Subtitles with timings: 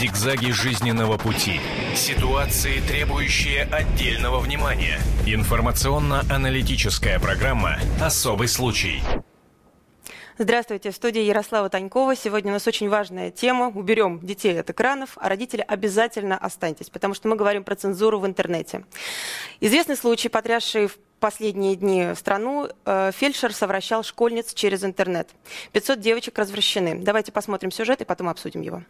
[0.00, 1.60] Зигзаги жизненного пути.
[1.94, 4.98] Ситуации, требующие отдельного внимания.
[5.26, 9.02] Информационно-аналитическая программа «Особый случай».
[10.38, 12.16] Здравствуйте, в студии Ярослава Танькова.
[12.16, 13.68] Сегодня у нас очень важная тема.
[13.68, 18.26] Уберем детей от экранов, а родители обязательно останьтесь, потому что мы говорим про цензуру в
[18.26, 18.86] интернете.
[19.60, 25.28] Известный случай, потрясший в последние дни страну э, фельдшер совращал школьниц через интернет.
[25.72, 26.94] 500 девочек развращены.
[26.94, 28.82] Давайте посмотрим сюжет и потом обсудим его.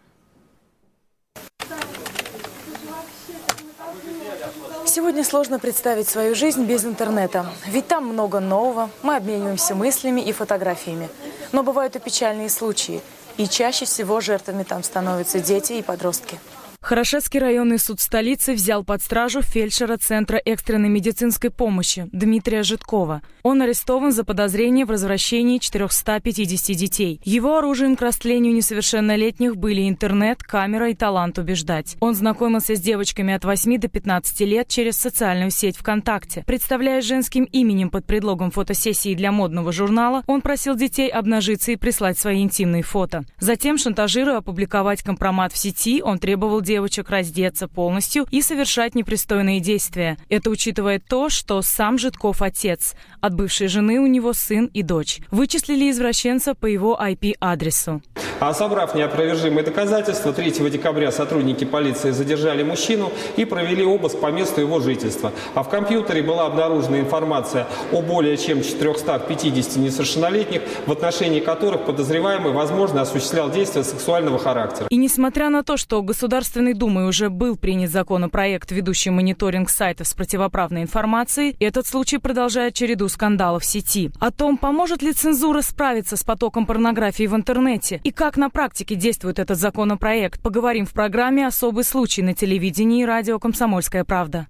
[4.86, 7.46] Сегодня сложно представить свою жизнь без интернета.
[7.66, 11.08] Ведь там много нового, мы обмениваемся мыслями и фотографиями.
[11.52, 13.00] Но бывают и печальные случаи.
[13.36, 16.40] И чаще всего жертвами там становятся дети и подростки.
[16.82, 23.20] Хорошевский районный суд столицы взял под стражу фельдшера Центра экстренной медицинской помощи Дмитрия Житкова.
[23.42, 27.20] Он арестован за подозрение в развращении 450 детей.
[27.22, 31.96] Его оружием к растлению несовершеннолетних были интернет, камера и талант убеждать.
[32.00, 36.44] Он знакомился с девочками от 8 до 15 лет через социальную сеть ВКонтакте.
[36.46, 42.18] Представляя женским именем под предлогом фотосессии для модного журнала, он просил детей обнажиться и прислать
[42.18, 43.24] свои интимные фото.
[43.38, 50.16] Затем, шантажируя опубликовать компромат в сети, он требовал девочек раздеться полностью и совершать непристойные действия.
[50.28, 52.94] Это учитывая то, что сам Житков отец.
[53.20, 55.18] От бывшей жены у него сын и дочь.
[55.32, 58.02] Вычислили извращенца по его IP-адресу.
[58.40, 64.62] А собрав неопровержимые доказательства, 3 декабря сотрудники полиции задержали мужчину и провели обыск по месту
[64.62, 65.30] его жительства.
[65.54, 72.52] А в компьютере была обнаружена информация о более чем 450 несовершеннолетних, в отношении которых подозреваемый,
[72.52, 74.86] возможно, осуществлял действия сексуального характера.
[74.88, 80.14] И несмотря на то, что Государственной Думой уже был принят законопроект, ведущий мониторинг сайтов с
[80.14, 84.10] противоправной информацией, этот случай продолжает череду скандалов в сети.
[84.18, 88.48] О том, поможет ли цензура справиться с потоком порнографии в интернете и как как на
[88.48, 94.46] практике действует этот законопроект, поговорим в программе «Особый случай» на телевидении и радио «Комсомольская правда».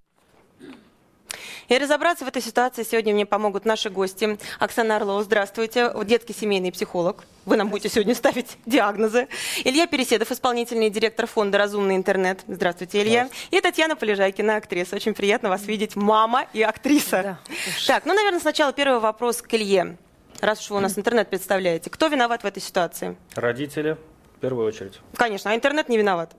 [1.69, 4.39] И разобраться в этой ситуации сегодня мне помогут наши гости.
[4.59, 7.25] Оксана Орлова, здравствуйте, детский семейный психолог.
[7.47, 9.29] Вы нам будете сегодня ставить диагнозы.
[9.65, 12.41] Илья Переседов, исполнительный директор фонда «Разумный интернет».
[12.49, 13.29] Здравствуйте, Илья.
[13.29, 13.57] Здравствуйте.
[13.57, 14.95] И Татьяна Полежайкина, актриса.
[14.95, 15.97] Очень приятно вас видеть.
[15.97, 17.39] Мама и актриса.
[17.49, 17.55] Да,
[17.87, 19.97] так, ну, наверное, сначала первый вопрос к Илье
[20.41, 21.91] раз уж вы у нас интернет представляете.
[21.91, 23.17] Кто виноват в этой ситуации?
[23.35, 23.97] Родители,
[24.37, 25.01] в первую очередь.
[25.15, 26.33] Конечно, а интернет не виноват.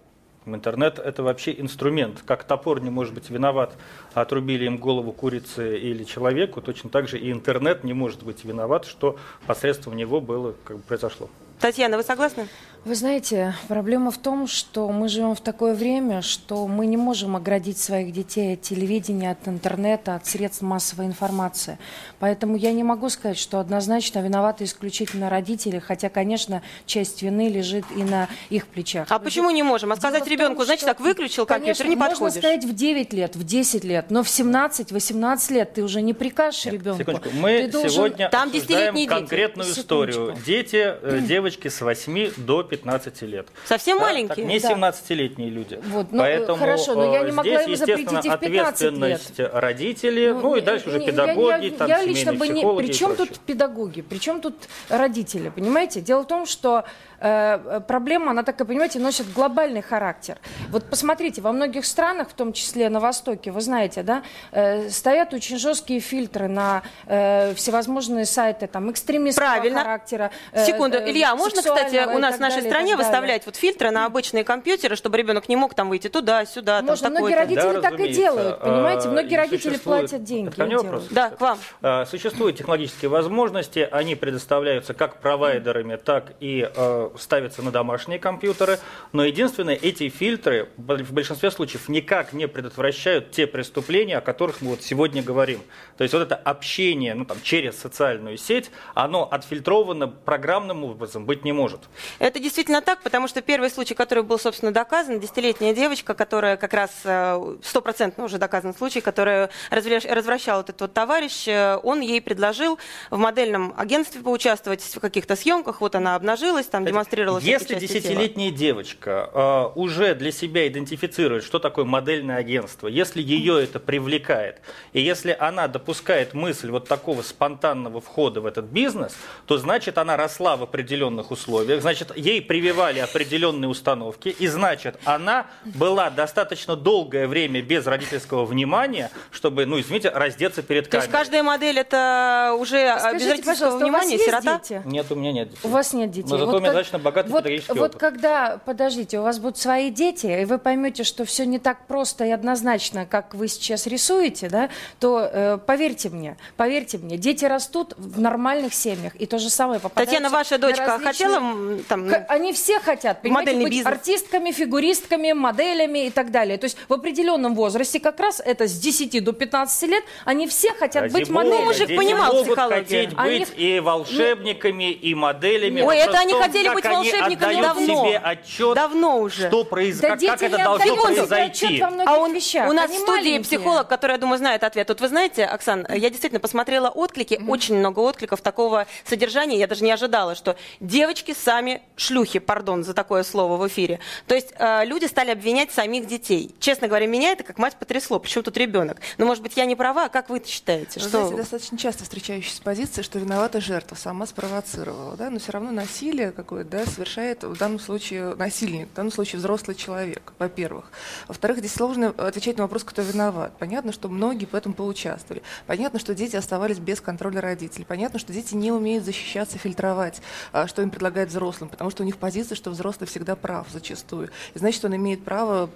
[0.45, 2.23] Интернет– это вообще инструмент.
[2.25, 3.73] Как топор не может быть виноват,
[4.16, 8.85] отрубили им голову курицы или человеку, точно так же и интернет не может быть виноват,
[8.85, 11.29] что посредством него было, как бы произошло.
[11.59, 12.47] Татьяна, вы согласны?
[12.84, 17.36] Вы знаете, проблема в том, что мы живем в такое время, что мы не можем
[17.36, 21.78] оградить своих детей от телевидения, от интернета, от средств массовой информации.
[22.18, 27.86] Поэтому я не могу сказать, что однозначно виноваты исключительно родители, хотя, конечно, часть вины лежит
[27.96, 29.06] и на их плечах.
[29.12, 29.92] А Вы почему не можем?
[29.92, 32.19] А сказать Дело ребенку, том, значит, так выключил компьютер, не подходишь?
[32.19, 36.16] Можно сказать в 9 лет, в 10 лет, но в 17-18 лет ты уже не
[36.16, 37.03] прикажешь Нет, ребенку.
[37.03, 37.30] Секундочку.
[37.38, 37.92] Мы должен...
[37.92, 39.80] сегодня Там обсуждаем конкретную дети.
[39.80, 40.36] историю.
[40.44, 43.47] Дети, э, девочки с 8 до 15 лет.
[43.65, 44.05] Совсем да?
[44.05, 44.35] маленькие?
[44.35, 45.77] Так, не 17-летние люди.
[45.83, 49.49] Вот, ну, Поэтому хорошо, но я не могла здесь, естественно, ответственность лет.
[49.53, 52.61] родителей, ну, ну и дальше уже педагоги, я, там, я лично бы не...
[52.77, 54.55] Причем тут педагоги, причем тут
[54.87, 55.99] родители, понимаете?
[55.99, 56.85] Дело в том, что
[57.19, 60.38] э, проблема, она, так и понимаете, носит глобальный характер.
[60.69, 65.33] Вот посмотрите, во многих странах, в том числе на Востоке, вы знаете, да, э, стоят
[65.33, 69.79] очень жесткие фильтры на э, всевозможные сайты, там, экстремистского Правильно.
[69.79, 70.31] характера.
[70.53, 73.91] Э, Секунду, э, Илья, а можно, кстати, у нас в нашей стране выставлять вот фильтры
[73.91, 77.73] на обычные компьютеры, чтобы ребенок не мог там выйти туда, сюда, Можно, там многие родители
[77.73, 79.07] да, так и делают, понимаете?
[79.07, 80.53] А, многие родители платят деньги.
[80.57, 81.07] вопрос.
[81.09, 81.59] Да, к вам.
[81.81, 88.79] А, существуют технологические возможности, они предоставляются как провайдерами, так и э, ставятся на домашние компьютеры,
[89.11, 94.71] но единственное, эти фильтры в большинстве случаев никак не предотвращают те преступления, о которых мы
[94.71, 95.61] вот сегодня говорим.
[95.97, 101.44] То есть вот это общение ну, там, через социальную сеть, оно отфильтровано программным образом быть
[101.44, 101.81] не может.
[102.19, 102.50] Это действительно
[102.81, 107.57] так, потому что первый случай, который был, собственно, доказан, десятилетняя девочка, которая как раз э,
[107.63, 113.74] стопроцентно уже доказан случай, которая развращал этот вот товарищ, э, он ей предложил в модельном
[113.77, 120.15] агентстве поучаствовать в каких-то съемках, вот она обнажилась, там демонстрировала Если десятилетняя девочка э, уже
[120.15, 124.62] для себя идентифицирует, что такое модельное агентство, если ее это привлекает,
[124.94, 129.15] и если она допускает мысль вот такого спонтанного входа в этот бизнес,
[129.45, 134.99] то значит она росла в определенных условиях, значит ей ей прививали определенные установки, и значит,
[135.05, 141.07] она была достаточно долгое время без родительского внимания, чтобы, ну, извините, раздеться перед То есть
[141.07, 141.19] камерой.
[141.25, 144.59] каждая модель это уже Скажите, без родительского пожалуйста, у вас внимания, есть сирота?
[144.63, 144.81] дети?
[144.85, 145.59] Нет, у меня нет детей.
[145.63, 146.29] У вас нет детей.
[146.29, 147.99] Но зато у меня как- достаточно богатый вот, педагогический вот опыт.
[148.01, 152.25] когда, подождите, у вас будут свои дети, и вы поймете, что все не так просто
[152.25, 157.93] и однозначно, как вы сейчас рисуете, да, то э, поверьте мне, поверьте мне, дети растут
[157.97, 162.25] в нормальных семьях, и то же самое попадается Татьяна, ваша дочка различные- хотела там, К-
[162.31, 163.88] Они все хотят, понимаете, Модельный быть бизнес.
[163.94, 166.57] артистками, фигуристками, моделями и так далее.
[166.57, 170.72] То есть в определенном возрасте, как раз это с 10 до 15 лет, они все
[170.74, 171.66] хотят Ради быть бога, моделями.
[171.66, 172.83] мужик дети понимал могут психологию.
[172.83, 175.81] хотеть Они- быть и волшебниками, и моделями.
[175.81, 178.06] Ой, Вопрос это они том, хотели быть они волшебниками давно.
[178.06, 179.48] себе отчет, Давно уже.
[179.50, 180.00] что произ...
[180.00, 181.81] Да как, как это должно произойти.
[182.06, 182.69] А он, вещах.
[182.69, 183.42] у нас Они в студии маленькие.
[183.42, 184.88] психолог, который, я думаю, знает ответ.
[184.88, 189.57] Вот вы знаете, Оксан, я действительно посмотрела отклики, очень много откликов такого содержания.
[189.60, 191.81] Я даже не ожидала, что девочки сами
[192.21, 194.00] шлюхи, пардон за такое слово в эфире.
[194.27, 196.53] То есть э, люди стали обвинять самих детей.
[196.59, 198.19] Честно говоря, меня это как мать потрясло.
[198.19, 198.97] Почему тут ребенок?
[199.18, 201.00] Но, может быть, я не права, как вы считаете?
[201.00, 201.09] Вы Что...
[201.09, 206.31] знаете, достаточно часто встречающаяся позиция, что виновата жертва, сама спровоцировала, да, но все равно насилие
[206.31, 210.91] какое-то, да, совершает в данном случае насильник, в данном случае взрослый человек, во-первых.
[211.27, 213.53] Во-вторых, здесь сложно отвечать на вопрос, кто виноват.
[213.57, 215.41] Понятно, что многие в этом поучаствовали.
[215.65, 217.85] Понятно, что дети оставались без контроля родителей.
[217.85, 220.21] Понятно, что дети не умеют защищаться, фильтровать,
[220.51, 224.30] а, что им предлагают взрослым, потому что у них позиция, что взрослый всегда прав зачастую.
[224.53, 225.69] И значит, он имеет право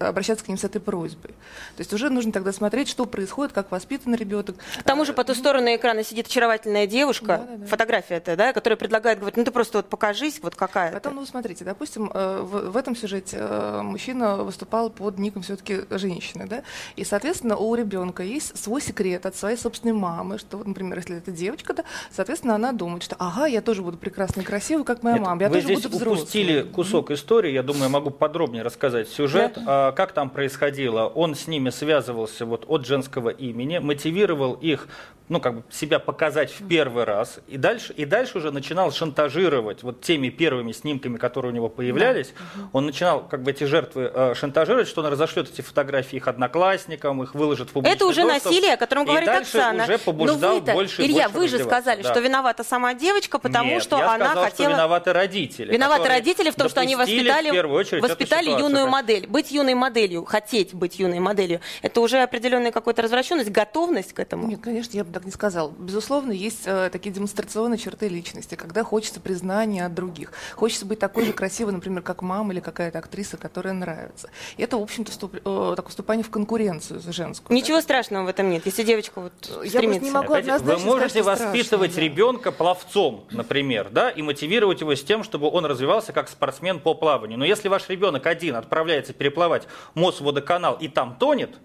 [0.00, 1.30] обращаться к ним с этой просьбой.
[1.76, 4.56] То есть уже нужно тогда смотреть, что происходит, как воспитан ребенок.
[4.78, 7.66] К тому же по ту сторону экрана сидит очаровательная девушка, Да-да-да.
[7.66, 11.20] фотография это, да, которая предлагает, говорит, ну ты просто вот покажись, вот какая Потом, ты.
[11.20, 16.46] ну, смотрите, допустим, э, в, в этом сюжете э, мужчина выступал под ником все-таки женщины,
[16.46, 16.62] да,
[16.96, 21.30] и, соответственно, у ребенка есть свой секрет от своей собственной мамы, что, например, если это
[21.30, 25.16] девочка, да, соответственно, она думает, что, ага, я тоже буду прекрасной и красивой, как моя
[25.16, 26.12] Нет, мама, я вы тоже здесь буду взрослой.
[26.18, 31.06] упустили кусок истории, я думаю, я могу подробнее рассказать сюжет, а, как там происходило.
[31.06, 34.88] Он с ними связывался вот от женского имени, мотивировал их,
[35.28, 39.82] ну как бы себя показать в первый раз, и дальше, и дальше уже начинал шантажировать
[39.82, 42.32] вот теми первыми снимками, которые у него появлялись.
[42.72, 47.22] Он начинал как бы эти жертвы э, шантажировать, что он разошлет эти фотографии их одноклассникам,
[47.22, 49.82] их выложит в публичный Это уже доступ, насилие, о котором и говорит дальше Оксана.
[49.84, 51.80] уже Но побуждал больше и Илья, больше вы же раздеваться.
[51.82, 52.10] сказали, Да.
[52.10, 54.68] что виновата сама девочка, потому Нет, что я она сказал, хотела...
[54.70, 55.37] что виноваты родители.
[55.46, 59.26] Виноваты которые родители в том, что они воспитали, в первую очередь воспитали юную модель.
[59.26, 64.46] Быть юной моделью, хотеть быть юной моделью, это уже определенная какая-то развращенность, готовность к этому.
[64.48, 65.70] Нет, конечно, я бы так не сказал.
[65.70, 70.32] Безусловно, есть э, такие демонстрационные черты личности, когда хочется признания от других.
[70.54, 74.30] Хочется быть такой же красивой, например, как мама или какая-то актриса, которая нравится.
[74.56, 77.56] И это, в общем-то, вступ- э, такое вступание в конкуренцию за женскую.
[77.56, 80.00] Ничего страшного в этом нет, если девочка вот Я просто стремится.
[80.04, 82.00] не могу Опять, Вы можете сказать, что воспитывать страшно, да.
[82.14, 86.94] ребенка пловцом, например, да, и мотивировать его с тем, чтобы он развивался как спортсмен по
[86.94, 87.38] плаванию.
[87.38, 91.58] Но если ваш ребенок один отправляется переплывать Мосводоканал и там тонет,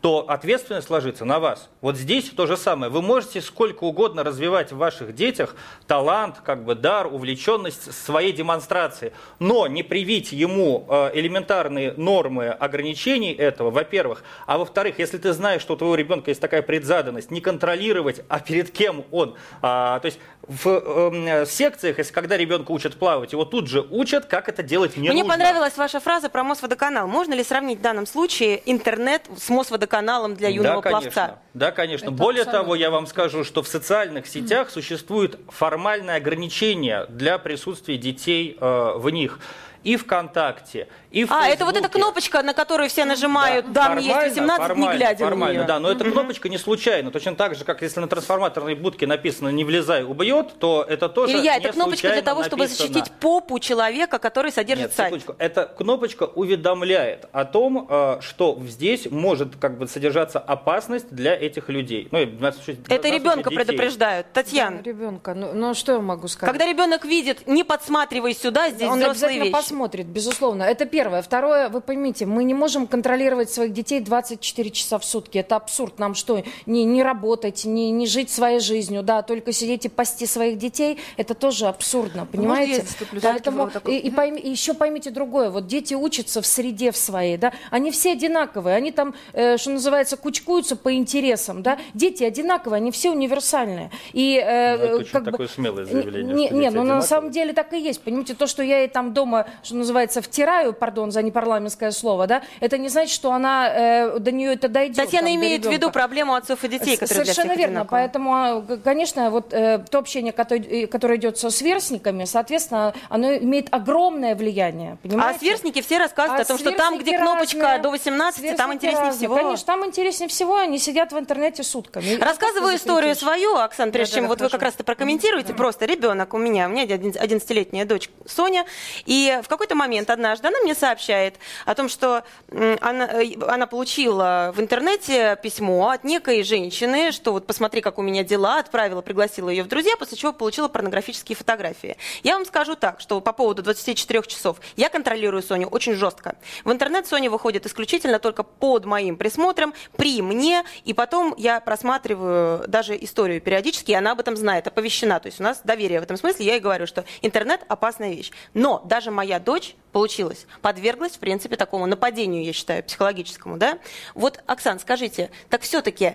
[0.00, 1.68] то ответственность ложится на вас.
[1.80, 2.90] Вот здесь то же самое.
[2.90, 5.56] Вы можете сколько угодно развивать в ваших детях
[5.86, 13.32] талант, как бы дар, увлеченность своей демонстрации, но не привить ему э, элементарные нормы ограничений
[13.32, 17.40] этого, во-первых, а во-вторых, если ты знаешь, что у твоего ребенка есть такая предзаданность, не
[17.40, 22.96] контролировать, а перед кем он, а, то есть в э, секциях, если когда ребенка учат
[22.96, 25.34] плавать, его тут же учат, как это делать не Мне нужно.
[25.34, 27.08] понравилась ваша фраза про Мосводоканал.
[27.08, 29.87] Можно ли сравнить в данном случае интернет с Мосводоканалом
[30.34, 31.38] для юного да, пловца?
[31.54, 32.06] Да, конечно.
[32.06, 32.64] Это Более абсолютно.
[32.64, 38.92] того, я вам скажу, что в социальных сетях существует формальное ограничение для присутствия детей э,
[38.96, 39.40] в них.
[39.84, 41.98] И ВКонтакте, и в А, это вот эта Фейсбуке.
[42.02, 45.58] кнопочка, на которую все нажимают, да, мне есть Формально, 18, не формально, глядя на формально,
[45.58, 45.66] нее.
[45.66, 47.10] да, но эта кнопочка не случайна.
[47.10, 51.34] Точно так же, как если на трансформаторной будке написано «не влезай, убьет», то это тоже
[51.38, 52.88] Илья, не это кнопочка для случайно того, чтобы написано.
[52.88, 55.08] защитить попу человека, который содержит Нет, сайт.
[55.08, 55.34] секундочку.
[55.38, 61.68] Эта кнопочка уведомляет о том, э, что здесь может как бы содержаться опасность для этих
[61.68, 62.08] людей.
[62.10, 63.64] Ну, и в нашем случае- Это ребенка детей.
[63.64, 64.26] предупреждают.
[64.32, 66.52] Татьяна, Ребенка, ну, ну что я могу сказать?
[66.52, 69.52] когда ребенок видит, не подсматривай сюда, здесь Он взрослые вещи.
[69.68, 70.62] Посмотрит, безусловно.
[70.62, 71.20] Это первое.
[71.20, 75.36] Второе, вы поймите, мы не можем контролировать своих детей 24 часа в сутки.
[75.38, 75.98] Это абсурд.
[75.98, 80.24] Нам что, не, не работать, не, не жить своей жизнью, да, только сидеть и пасти
[80.26, 82.82] своих детей, это тоже абсурдно, понимаете?
[82.82, 85.50] заступлю всё-таки Поэтому и, и пойми- и еще поймите другое.
[85.50, 89.70] Вот дети учатся в среде в своей, да, они все одинаковые, они там, э, что
[89.70, 91.78] называется, кучкуются по интересам, да.
[91.92, 93.90] Дети одинаковые, они все универсальные.
[94.14, 97.30] И, э, Ну, это очень как бы- такое смелое заявление, Не, не, ну на самом
[97.30, 98.00] деле так и есть.
[98.00, 102.42] Понимаете, то, что я ей там дома что называется, втираю, пардон за непарламентское слово, да,
[102.60, 104.96] это не значит, что она э, до нее это дойдет.
[104.96, 107.84] Татьяна там, имеет в виду проблему отцов и детей, которые Совершенно верно.
[107.84, 113.68] Поэтому, а, конечно, вот э, то общение, которое, которое идет со сверстниками, соответственно, оно имеет
[113.72, 114.92] огромное влияние.
[114.92, 115.38] А Понимаете?
[115.40, 117.82] сверстники все рассказывают А о том, что там, где кнопочка разные.
[117.82, 119.18] до 18, там интереснее разные.
[119.28, 119.36] всего.
[119.36, 122.16] Конечно, там интереснее всего, они сидят в интернете сутками.
[122.20, 125.54] Рассказываю историю свою, Оксан, прежде Да, чем да, вот вы как раз это прокомментируете.
[125.54, 128.64] Просто ребенок у меня, у меня 11-летняя дочь Соня,
[129.06, 131.36] и в какой-то момент однажды она мне сообщает
[131.66, 137.46] о том, что она, э, она получила в интернете письмо от некой женщины, что вот
[137.46, 141.96] посмотри, как у меня дела, отправила, пригласила ее в друзья, после чего получила порнографические фотографии.
[142.22, 146.36] Я вам скажу так, что по поводу 24 часов я контролирую Соню очень жестко.
[146.64, 152.66] В интернет Соня выходит исключительно только под моим присмотром, при мне, и потом я просматриваю
[152.68, 155.20] даже историю периодически, и она об этом знает, оповещена.
[155.20, 156.46] То есть у нас доверие в этом смысле.
[156.46, 158.30] Я ей говорю, что интернет опасная вещь.
[158.54, 163.78] Но даже моя дочь получилась, подверглась, в принципе, такому нападению, я считаю, психологическому, да?
[164.14, 166.14] Вот, Оксан, скажите, так все-таки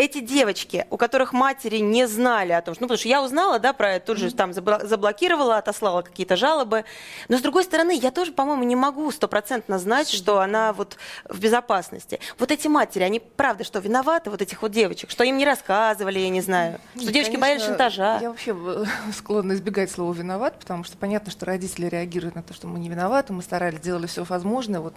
[0.00, 3.58] эти девочки, у которых матери не знали о том, что, ну, потому что я узнала,
[3.58, 6.86] да, про это, тут же там заблокировала, отослала какие-то жалобы,
[7.28, 10.96] но с другой стороны, я тоже, по-моему, не могу стопроцентно знать, что она вот
[11.28, 12.18] в безопасности.
[12.38, 16.18] Вот эти матери, они правда, что виноваты, вот этих вот девочек, что им не рассказывали,
[16.18, 18.18] я не знаю, что Нет, девочки конечно, боялись шантажа.
[18.22, 22.54] Я вообще э, склонна избегать слова «виноват», потому что понятно, что родители реагируют на то,
[22.54, 24.94] что мы не виноваты, мы старались, делали все возможное вот,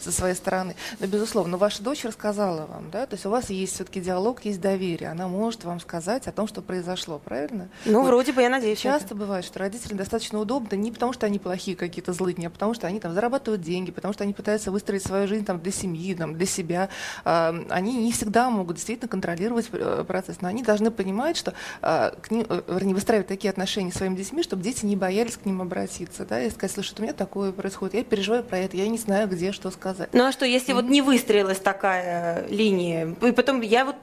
[0.00, 0.74] со своей стороны.
[0.98, 4.60] Но, безусловно, ваша дочь рассказала вам, да, то есть у вас есть все-таки диалог, есть
[4.60, 7.68] доверие, она может вам сказать о том, что произошло, правильно?
[7.84, 8.82] Ну, Вот вроде бы, я надеюсь.
[8.84, 8.98] на это.
[9.00, 12.74] Часто бывает, что родителям достаточно удобно не потому, что они плохие какие-то злыдни, а потому
[12.74, 16.14] что они там зарабатывают деньги, потому что они пытаются выстроить свою жизнь там для семьи,
[16.14, 16.88] там, для себя.
[17.24, 22.10] А, Они не всегда могут действительно контролировать э, процесс, но они должны понимать, что а,
[22.20, 25.44] к ним, э, вернее, выстраивать такие отношения с своими детьми, чтобы дети не боялись к
[25.46, 28.88] ним обратиться, да, и сказать, слушай, у меня такое происходит, я переживаю про это, я
[28.88, 30.08] не знаю, где что сказать.
[30.12, 33.96] Ну а что, если вот не выстроилась такая линия, и потом я вот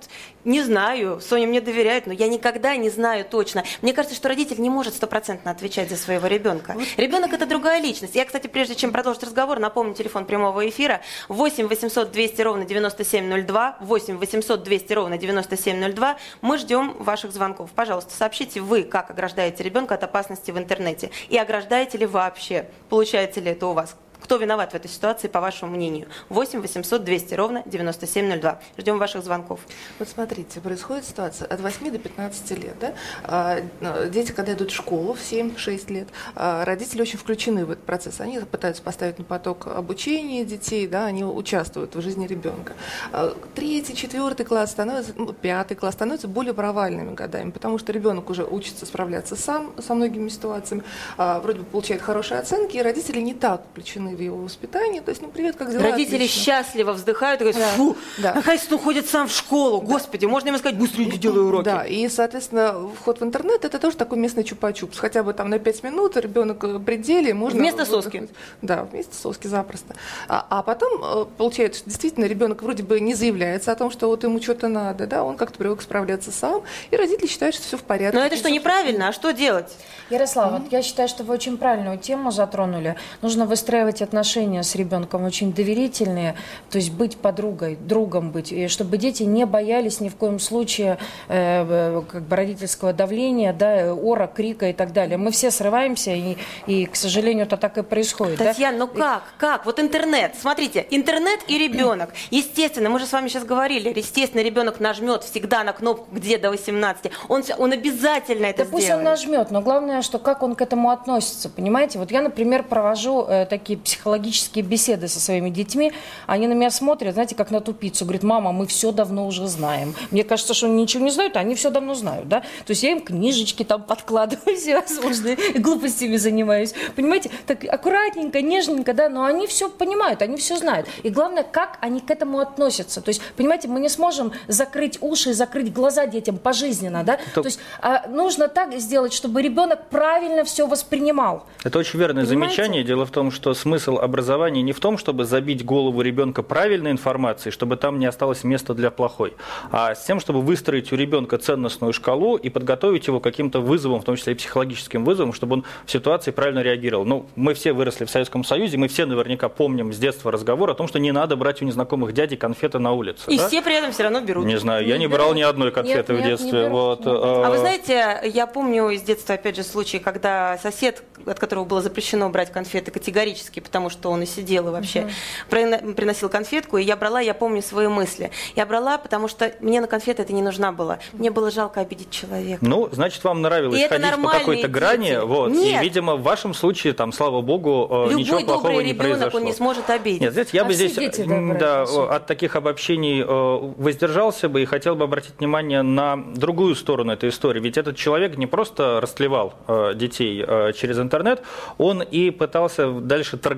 [0.48, 3.66] не знаю, Соня мне доверяет, но я никогда не знаю точно.
[3.82, 6.78] Мне кажется, что родитель не может стопроцентно отвечать за своего ребенка.
[6.96, 8.16] Ребенок это другая личность.
[8.16, 13.78] Я, кстати, прежде чем продолжить разговор, напомню телефон прямого эфира 8 800 200 ровно 9702,
[13.82, 16.18] 8 800 200 ровно 9702.
[16.42, 17.72] Мы ждем ваших звонков.
[17.72, 21.12] Пожалуйста, сообщите вы, как ограждаете ребенка от опасности в интернете.
[21.28, 22.70] И ограждаете ли вообще?
[22.90, 23.98] Получается ли это у вас?
[24.22, 26.08] Кто виноват в этой ситуации, по вашему мнению?
[26.30, 28.60] 8 800 200 ровно 9702.
[28.78, 29.62] Ждем ваших звонков.
[30.00, 32.76] Вот смотрите, происходит ситуация от 8 до 15 лет.
[32.80, 32.94] Да?
[33.24, 37.72] А, э, Дети, когда идут в школу в 7-6 лет, а, родители очень включены в
[37.72, 38.20] этот процесс.
[38.20, 42.74] Они пытаются поставить на поток обучения детей, да, они участвуют в жизни ребенка.
[43.12, 48.30] А, Третий, четвертый класс становится, ну, пятый класс становится более провальными годами, потому что ребенок
[48.30, 50.84] уже учится справляться сам со многими ситуациями,
[51.18, 55.02] вроде бы получает хорошие оценки, и родители не так включены в его воспитание.
[55.02, 55.84] То есть, ну, привет, как дела?
[55.84, 56.42] Родители Отлично.
[56.42, 57.76] счастливо вздыхают и говорят, Да.
[57.76, 58.34] фу, Да.
[58.36, 59.82] наконец-то он ходит сам в школу.
[59.82, 61.66] Господи, можно ему сказать, быстрее иди делай уроки.
[61.66, 64.98] Да, и, соответственно, вход в интернет это тоже такой местный чупа-чупс.
[64.98, 67.60] Хотя бы там на 5 минут ребенок в пределе можно.
[67.60, 68.04] Вместо выдохнуть.
[68.30, 68.30] соски.
[68.62, 69.96] Да, вместо соски запросто.
[70.28, 74.08] А, а потом э, получается, что действительно ребенок вроде бы не заявляется о том, что
[74.08, 77.78] вот ему что-то надо, да, он как-то привык справляться сам, и родители считают, что все
[77.78, 78.18] в порядке.
[78.18, 79.10] Но это что, неправильно?
[79.10, 79.76] А что делать?
[80.10, 82.96] Ярослав, вот я считаю, что вы очень правильную тему затронули.
[83.22, 86.36] Нужно выстраивать отношения с ребенком очень доверительные,
[86.70, 90.98] то есть быть подругой, другом быть, и чтобы дети не боялись ни в коем случае
[91.28, 95.18] э, э, как бы родительского давления, да, ора, крика и так далее.
[95.18, 98.40] Мы все срываемся, и, и к сожалению, это так и происходит.
[98.40, 98.46] да.
[98.46, 99.24] Татьяна, ну как?
[99.38, 99.66] Как?
[99.66, 100.36] Вот интернет.
[100.40, 102.14] Смотрите, интернет и ребенок.
[102.32, 106.50] Естественно, мы же с вами сейчас говорили, естественно, ребенок нажмет всегда на кнопку где до
[106.50, 107.12] 18.
[107.28, 109.06] Он, он обязательно это Да пусть сделает.
[109.06, 112.00] он нажмет, но главное, что как он к этому относится, понимаете?
[112.00, 115.94] Вот я, например, провожу э, такие психологические беседы со своими детьми,
[116.26, 119.96] они на меня смотрят, знаете, как на тупицу, говорят, мама, мы все давно уже знаем.
[120.12, 122.42] Мне кажется, что они ничего не знают, а они все давно знают, да?
[122.66, 127.32] То есть я им книжечки там подкладываю всевозможные, глупостями занимаюсь, понимаете?
[127.46, 130.88] Так аккуратненько, нежненько, да, но они все понимают, они все знают.
[131.04, 133.02] И главное, как они к этому относятся.
[133.02, 137.20] То есть, понимаете, мы не сможем закрыть уши и закрыть глаза детям пожизненно, да?
[137.34, 141.46] То- То есть а, нужно так сделать, чтобы ребенок правильно все воспринимал.
[141.64, 142.56] Это очень верное Понимаете?
[142.56, 142.84] замечание.
[142.84, 146.90] Дело в том, что смысл смысл образования не в том, чтобы забить голову ребенка правильной
[146.90, 149.36] информацией, чтобы там не осталось места для плохой,
[149.72, 154.02] а с тем, чтобы выстроить у ребенка ценностную шкалу и подготовить его к каким-то вызовам,
[154.02, 157.06] в том числе и психологическим вызовам, чтобы он в ситуации правильно реагировал.
[157.06, 160.74] Ну, мы все выросли в Советском Союзе, мы все наверняка помним с детства разговор о
[160.74, 163.30] том, что не надо брать у незнакомых дядей конфеты на улице.
[163.30, 163.48] И да?
[163.48, 164.46] все при этом все равно берут.
[164.46, 166.48] Не знаю, я не брал ни одной конфеты Нет, в нет, детстве.
[166.48, 167.46] не берут, вот, не берут.
[167.46, 171.82] А вы знаете, я помню из детства, опять же, случай, когда сосед, от которого было
[171.82, 175.08] запрещено брать конфеты категорически, потому что он и сидел и вообще
[175.50, 178.32] прина- приносил конфетку, и я брала, я помню свои мысли.
[178.56, 181.00] Я брала, потому что мне на конфеты это не нужна была.
[181.14, 182.60] Мне было жалко обидеть человека.
[182.66, 185.20] Ну, значит, вам нравилось И это ходить по какой-то грани, дети.
[185.26, 185.52] вот.
[185.52, 185.82] Нет.
[185.82, 189.12] И, видимо, в вашем случае, там, слава богу, э, Любой ничего плохого добрый не ребенок,
[189.18, 189.40] произошло.
[189.40, 190.22] он не сможет обидеть.
[190.22, 194.66] Нет, знаете, я А бы здесь добрые, да, от таких обобщений э, воздержался бы и
[194.66, 197.60] хотел бы обратить внимание на другую сторону этой истории.
[197.60, 201.42] Ведь этот человек не просто растлевал э, детей через интернет,
[201.78, 203.57] он и пытался дальше торговать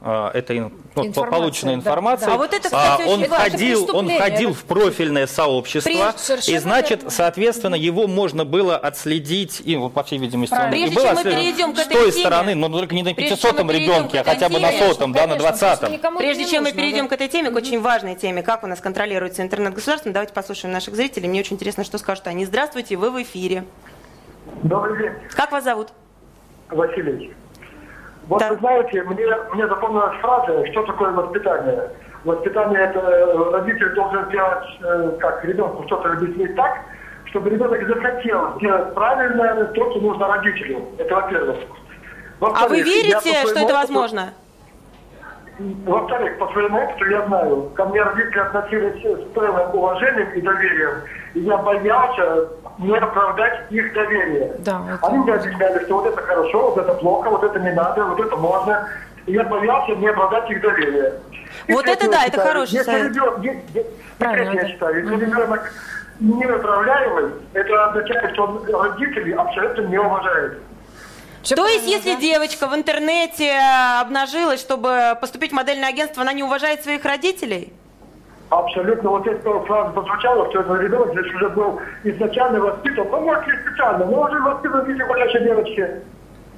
[0.00, 2.28] э, этой ин- ну, полученной да, информацией.
[2.28, 2.34] да.
[2.34, 3.48] А вот это, А кстати, он очень важно.
[3.48, 6.14] входил, он входил в профильное сообщество,
[6.46, 7.10] и значит, верно.
[7.10, 11.14] соответственно, его можно было отследить, и, вот, по всей видимости, он и Прежде был чем
[11.14, 13.72] мы отслежен с этой той теме, стороны, но только не на прежде чем 500 мы
[13.72, 16.18] перейдем ребенке, а этой хотя бы на теме, сотом, да, на Конечно, просто 20 никому
[16.18, 17.08] это Прежде чем мы перейдем да.
[17.08, 20.72] к этой теме, к очень важной теме, как у нас контролируется интернет государством, давайте послушаем
[20.72, 21.28] наших зрителей.
[21.28, 22.44] Мне очень интересно, что скажут они.
[22.44, 23.64] Здравствуйте, вы в эфире.
[24.62, 25.88] Добрый день, Как вас зовут?
[26.68, 27.34] Василий.
[28.32, 28.48] Вот Да.
[28.48, 31.90] вы знаете, мне, мне запомнилась фраза, что такое воспитание.
[32.24, 36.78] Воспитание это э, родитель должен делать, э, как ребенку что-то объяснить так,
[37.26, 40.82] чтобы ребенок захотел сделать правильно то, что нужно родителю.
[40.96, 41.58] Это во-первых.
[42.40, 44.32] А вы верите, что это возможно?
[45.58, 50.94] Во-вторых, по своему опыту я знаю, ко мне родители относились с полным уважением и доверием.
[51.34, 54.52] И я боялся не оправдать их доверие.
[54.60, 57.72] Да, это Они мне объясняли, что вот это хорошо, вот это плохо, вот это не
[57.72, 58.88] надо, вот это можно.
[59.26, 61.12] И я боялся не оправдать их доверие.
[61.66, 63.12] И Вот это да, я это считаю, хороший если совет.
[63.12, 63.86] ребенок-
[64.18, 65.72] Правильно, я считаю, если ребенок
[66.20, 70.58] неуправляемый, это означает, что он родителей абсолютно не уважает.
[71.42, 72.20] Всё То есть, если да.
[72.20, 77.72] девочка в интернете э, обнажилась, чтобы поступить в модельное агентство, она не уважает своих родителей?
[78.50, 79.10] Абсолютно.
[79.10, 83.08] Вот эта фраза прозвучала, что этот ребенок здесь уже был изначально воспитан.
[83.10, 85.88] Ну, может, и специально, но уже воспитан в виде гулящей девочки.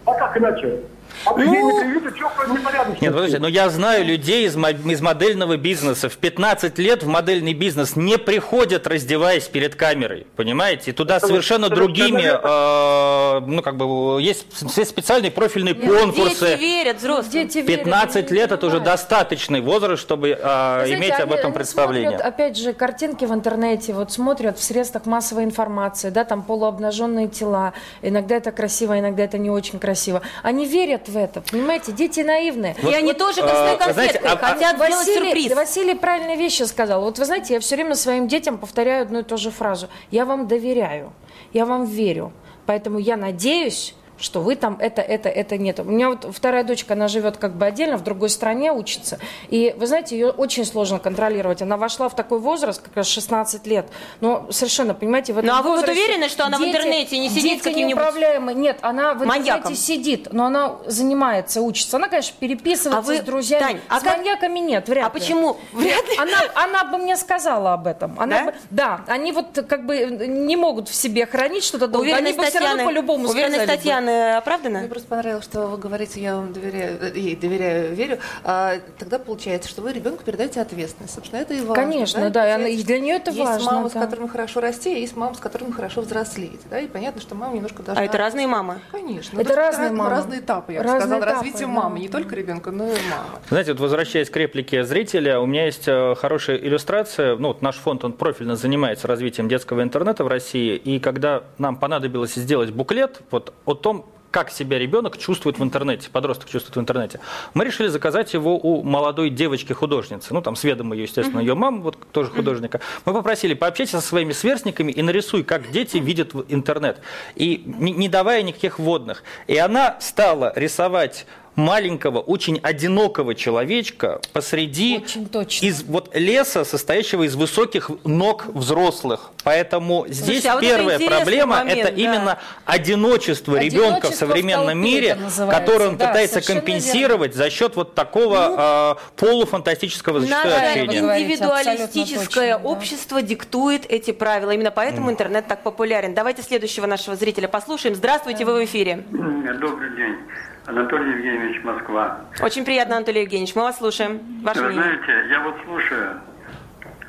[0.05, 0.81] А как иначе?
[1.27, 2.99] А ей не что непорядочно.
[3.01, 6.09] Нет, подождите, но я знаю людей из, из модельного бизнеса.
[6.09, 10.91] В 15 лет в модельный бизнес не приходят, раздеваясь перед камерой, понимаете?
[10.91, 15.87] И туда совершенно это другими, совершенно э, ну, как бы, есть с- специальные профильные Дети
[15.87, 16.57] конкурсы.
[16.57, 17.45] верят, взрослые.
[17.45, 21.53] Дети верят, 15 они лет это уже достаточный возраст, чтобы э, знаете, иметь об этом
[21.53, 22.11] представление.
[22.11, 27.29] Смотрят, опять же, картинки в интернете, вот смотрят в средствах массовой информации, да, там полуобнаженные
[27.29, 27.73] тела.
[28.03, 30.23] Иногда это красиво, иногда это не очень красиво.
[30.43, 31.93] Они верят в это, понимаете?
[31.93, 32.77] Дети наивные.
[32.83, 35.55] И они тоже с э, той знаете, конфеткой а- а- хотят сделать Василий, сюрприз.
[35.55, 37.03] Василий правильные вещи сказал.
[37.03, 39.89] Вот вы знаете, я все время своим детям повторяю одну и ту же фразу.
[40.11, 41.13] Я вам доверяю,
[41.53, 42.33] я вам верю.
[42.67, 45.81] Поэтому я надеюсь, что вы там это, это, это нет.
[45.81, 49.19] У меня вот вторая дочка, она живет как бы отдельно, в другой стране учится.
[49.49, 51.63] И вы знаете, ее очень сложно контролировать.
[51.63, 53.87] Она вошла в такой возраст, как раз 16 лет.
[54.21, 57.29] Но совершенно, понимаете, в этом Ну, а вы вот уверены, что она в интернете не
[57.29, 58.55] сидит дети неуправляемые?
[58.57, 59.75] Нет, она в интернете маньяком?
[59.75, 61.97] сидит, но она занимается, учится.
[61.97, 63.63] Она, конечно, переписывается А вы- с друзьями.
[63.63, 65.21] Тань, а с как- маньяками нет, вряд А ли.
[65.21, 65.57] почему?
[65.73, 66.17] Вряд ли.
[66.19, 68.19] Она, она бы мне сказала об этом.
[68.21, 68.45] Она Да?
[68.47, 72.07] бы- да, они вот как бы не могут в себе хранить что-то долго.
[72.07, 73.67] Они Уверенность бы все равно Татьяны, по-любому сказали.
[73.67, 74.05] Татьяны
[74.39, 74.81] оправдана?
[74.81, 78.19] Мне просто понравилось, что вы говорите, я вам доверяю, э, ей доверяю, верю.
[78.43, 81.15] А, тогда получается, что вы ребенку передаете ответственность.
[81.15, 81.75] Собственно, это и важно.
[81.75, 84.01] Конечно, да, и она- и для нее это есть важно, мамы, с да.
[84.01, 86.61] которыми хорошо расти, есть мамы, с которыми хорошо взрослеть.
[86.71, 86.79] Да?
[86.81, 88.03] И понятно, что мама немножко должна...
[88.03, 88.81] А это разные мамы?
[88.93, 89.41] Конечно.
[89.41, 90.11] Это Ну, разные раз- мамы.
[90.11, 91.73] разные этапы, я бы Разные сказала, этапы, развития да.
[91.73, 91.99] мамы.
[92.01, 93.39] Не только ребенка, но и мамы.
[93.49, 97.37] Знаете, вот возвращаясь к реплике зрителя, у меня есть э, хорошая иллюстрация.
[97.37, 100.77] Ну, вот наш фонд, он профильно занимается развитием детского интернета в России.
[100.77, 104.04] И когда нам понадобилось сделать буклет вот о том,
[104.35, 107.21] как себя ребенок чувствует в интернете, подросток чувствует в интернете.
[107.55, 110.35] Мы решили заказать его у молодой девочки-художницы.
[110.35, 112.81] Ну, там, с ведома ее, естественно, ее мама, вот тоже художника.
[113.05, 117.01] Мы попросили, пообщайся со своими сверстниками и нарисуй, как дети видят интернет.
[117.37, 119.23] И не, не давая никаких вводных.
[119.47, 125.67] И она стала рисовать маленького, очень одинокого человечка посреди Очень точно.
[125.67, 129.31] из вот леса, состоящего из высоких ног взрослых.
[129.45, 132.03] Поэтому здесь Слушайте, а вот это первая интересный проблема момент, это да.
[132.03, 137.77] именно одиночество, ребенка в современном в мире, это которое он Да, пытается компенсировать за счет
[137.77, 141.01] вот такого э, полуфантастического зачастую общения.
[141.01, 142.77] говорите, индивидуалистическое точно, да.
[142.77, 144.51] общество диктует эти правила.
[144.51, 146.15] Именно поэтому интернет так популярен.
[146.15, 147.95] Давайте следующего нашего зрителя послушаем.
[147.95, 149.05] Здравствуйте, вы в эфире.
[149.11, 150.54] Добрый день.
[150.67, 152.21] Анатолий Евгеньевич, Москва.
[152.41, 153.55] Очень приятно, Анатолий Евгеньевич.
[153.55, 154.21] Мы вас слушаем.
[154.43, 154.85] Ваше Вы мнение.
[154.85, 156.21] знаете, я вот слушаю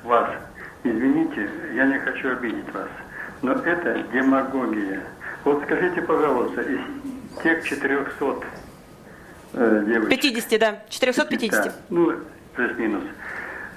[0.03, 0.29] вас.
[0.83, 2.89] Извините, я не хочу обидеть вас.
[3.41, 5.03] Но это демагогия.
[5.45, 6.79] Вот скажите, пожалуйста, из
[7.41, 8.35] тех 400
[9.53, 10.21] э, девочек...
[10.21, 10.83] 50, да.
[10.89, 11.63] 450.
[11.63, 12.13] Да, ну,
[12.55, 13.03] плюс-минус.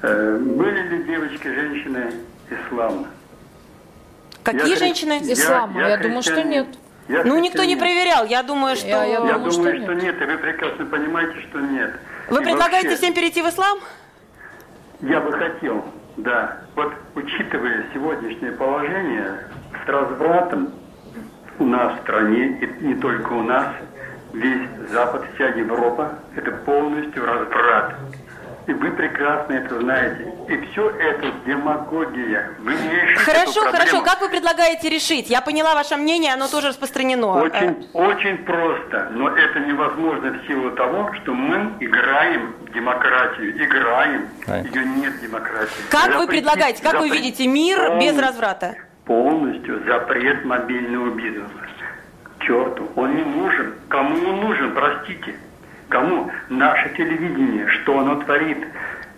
[0.02, 2.12] Э, были ли девочки, женщины
[2.50, 3.06] ислам?
[4.42, 5.20] Какие Я женщины?
[5.22, 6.66] Ислама, я думаю, что нет.
[7.08, 7.78] Я Ну, никто не христианин.
[7.78, 8.26] проверял.
[8.26, 8.86] Я думаю, что...
[8.88, 10.02] Я- я Я думаю, что думаю, что нет.
[10.02, 11.90] нет, и вы прекрасно понимаете, что нет.
[12.28, 13.78] Вы И предлагаете вообще, всем перейти в ислам?
[15.00, 15.84] Я бы хотел,
[16.18, 16.58] да.
[16.74, 19.48] Вот учитывая сегодняшнее положение
[19.84, 20.72] с развратом
[21.58, 23.66] у нас в стране, и не только у нас,
[24.34, 27.94] весь Запад, вся Европа, это полностью разврат.
[28.68, 30.30] И вы прекрасно это знаете.
[30.46, 32.50] И все это демагогия.
[32.58, 34.02] Вы не решите Хорошо, эту хорошо.
[34.02, 35.30] Как вы предлагаете решить?
[35.30, 37.38] Я поняла ваше мнение, оно тоже распространено.
[37.38, 43.56] Э, Очень, очень просто, но это невозможно в силу того, что мы играем в демократию,
[43.56, 45.72] играем, ее нет демократии.
[45.90, 48.74] Как вы Запретить- предлагаете, как вы запретить видите мир без полностью- разврата?
[49.06, 51.48] Полностью запрет мобильного бизнеса.
[52.40, 53.72] Черту, он не нужен.
[53.88, 55.34] Кому он нужен, простите?
[55.88, 56.30] Кому?
[56.50, 58.58] Наше телевидение, что оно творит?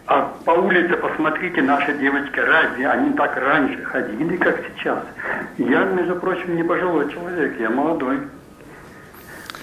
[0.06, 5.04] А по улице посмотрите, наши девочки, разве они так раньше ходили, как сейчас?
[5.58, 8.18] Я, между прочим, не пожилой человек, я молодой.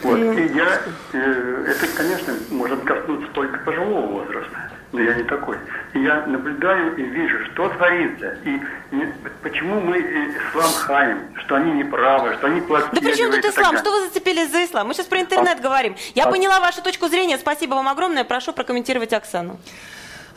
[0.03, 0.79] Вот, и я,
[1.13, 5.57] э, это, конечно, может коснуться только пожилого возраста, но я не такой.
[5.93, 11.55] И я наблюдаю и вижу, что творится, и не- почему мы э, ислам хаем, что
[11.55, 12.91] они не правы, что они плохие.
[12.93, 13.77] Да при чем тут и ислам?
[13.77, 14.87] Что вы зацепились за ислам?
[14.87, 15.95] Мы сейчас про интернет говорим.
[16.13, 17.37] Я а- поняла вашу точку зрения.
[17.39, 18.23] Спасибо вам огромное.
[18.23, 19.59] Прошу прокомментировать Оксану.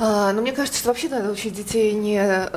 [0.03, 2.49] А, ну, мне кажется, что вообще надо учить детей не э,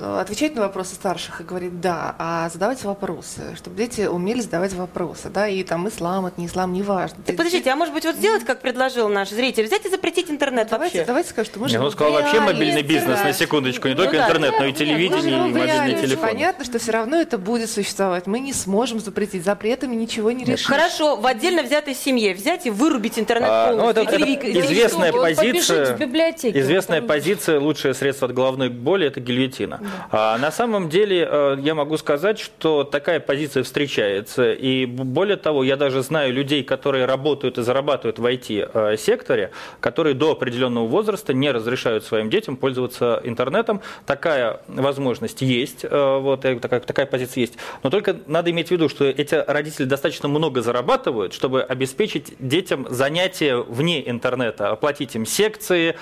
[0.00, 5.28] отвечать на вопросы старших и говорить «да», а задавать вопросы, чтобы дети умели задавать вопросы,
[5.28, 7.18] да, и там ислам, это не ислам, неважно.
[7.26, 10.68] Так подождите, а может быть вот сделать, как предложил наш зритель, взять и запретить интернет
[10.70, 11.06] Давайте, вообще?
[11.06, 14.16] давайте скажем, что мы живем ну, сказал вообще мобильный бизнес, на секундочку, не Ну только
[14.16, 14.24] да.
[14.28, 16.28] интернет, но и телевидение, и мобильный телефон.
[16.28, 18.26] Понятно, что все равно это будет существовать.
[18.26, 19.44] Мы не сможем запретить.
[19.44, 20.66] Запретами ничего не решим.
[20.66, 24.02] Хорошо, в отдельно взятой семье взять и вырубить интернет А, ну, полностью.
[24.04, 25.96] это, это известная он позиция.
[25.96, 29.80] в библиотеке, Известная позиция лучшее средство от головной боли это гильотина.
[30.12, 34.52] А на самом деле э, я могу сказать, что такая позиция встречается.
[34.52, 40.30] И более того, я даже знаю людей, которые работают и зарабатывают в IT-секторе, которые до
[40.30, 43.80] определенного возраста не разрешают своим детям пользоваться интернетом.
[44.06, 47.54] Такая возможность есть, э, вот, э, такая, такая позиция есть.
[47.82, 52.86] Но только надо иметь в виду, что эти родители достаточно много зарабатывают, чтобы обеспечить детям
[52.88, 55.96] занятия вне интернета, оплатить им секции,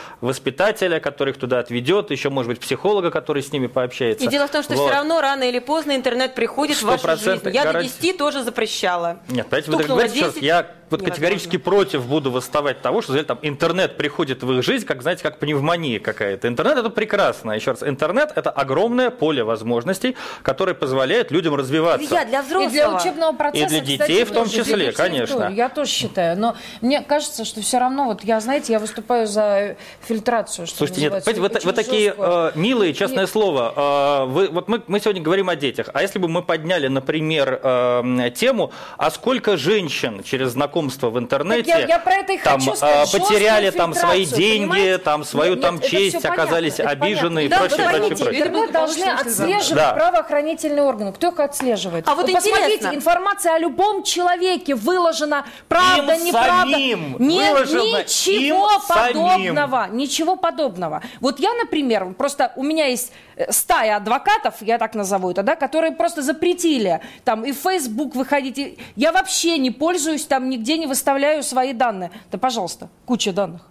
[0.57, 4.25] воспитателя, который их туда отведет, еще, может быть, психолога, который с ними пообщается.
[4.25, 4.87] И дело в том, что Вот.
[4.87, 7.51] все равно рано или поздно интернет приходит в вашу 100% жизнь.
[7.51, 7.93] Я до гарантия.
[8.01, 9.19] 10 тоже запрещала.
[9.29, 11.11] Нет, вы Стукнуло говорите, что 10, я вот невозможно.
[11.11, 15.39] категорически против буду восставать того, что там интернет приходит в их жизнь, как, знаете, как
[15.39, 16.49] пневмония какая-то.
[16.49, 17.53] Интернет это прекрасно.
[17.53, 22.07] Еще раз, интернет это огромное поле возможностей, которое позволяет людям развиваться.
[22.07, 22.71] Илья, для И взрослого.
[22.71, 25.53] для учебного процесса, для кстати, детей в том числе, для конечно.
[25.53, 26.39] Я тоже считаю.
[26.39, 31.03] Но мне кажется, что все равно, вот я, знаете, я выступаю за фильтрацию, что Слушайте,
[31.03, 33.31] нет, вы, вы такие э, милые, честное Нет.
[33.31, 34.25] слово.
[34.25, 35.89] Э, вы, вот мы, мы сегодня говорим о детях.
[35.95, 41.73] А если бы мы подняли, например, э, тему, а сколько женщин через знакомство в интернете
[41.73, 44.99] Так я- я про это и там, хочу э, сказать, потеряли там свои деньги, понимаете?
[44.99, 47.69] там свою Нет, там нет, честь, оказались понятно, обижены и понятно.
[47.69, 48.41] прочее, Да, прочее, поймите, прочее.
[48.43, 49.93] Интернет должны отслеживать Да.
[49.95, 51.13] правоохранительные органы.
[51.13, 52.09] Кто их отслеживает?
[52.09, 52.95] А вот посмотрите, интересно.
[52.95, 56.73] информация о любом человеке выложена, правда, Им неправда.
[56.73, 59.15] самим Нет, выложено, ничего им самим.
[59.15, 59.89] подобного.
[59.93, 61.03] Ничего подобного.
[61.21, 63.13] Вот я, например, просто у меня есть
[63.51, 68.59] стая адвокатов, я так назову это, да, которые просто запретили там и в Facebook выходить.
[68.59, 72.11] и- Я вообще не пользуюсь там, нигде не выставляю свои данные.
[72.33, 73.63] Да, пожалуйста, куча данных.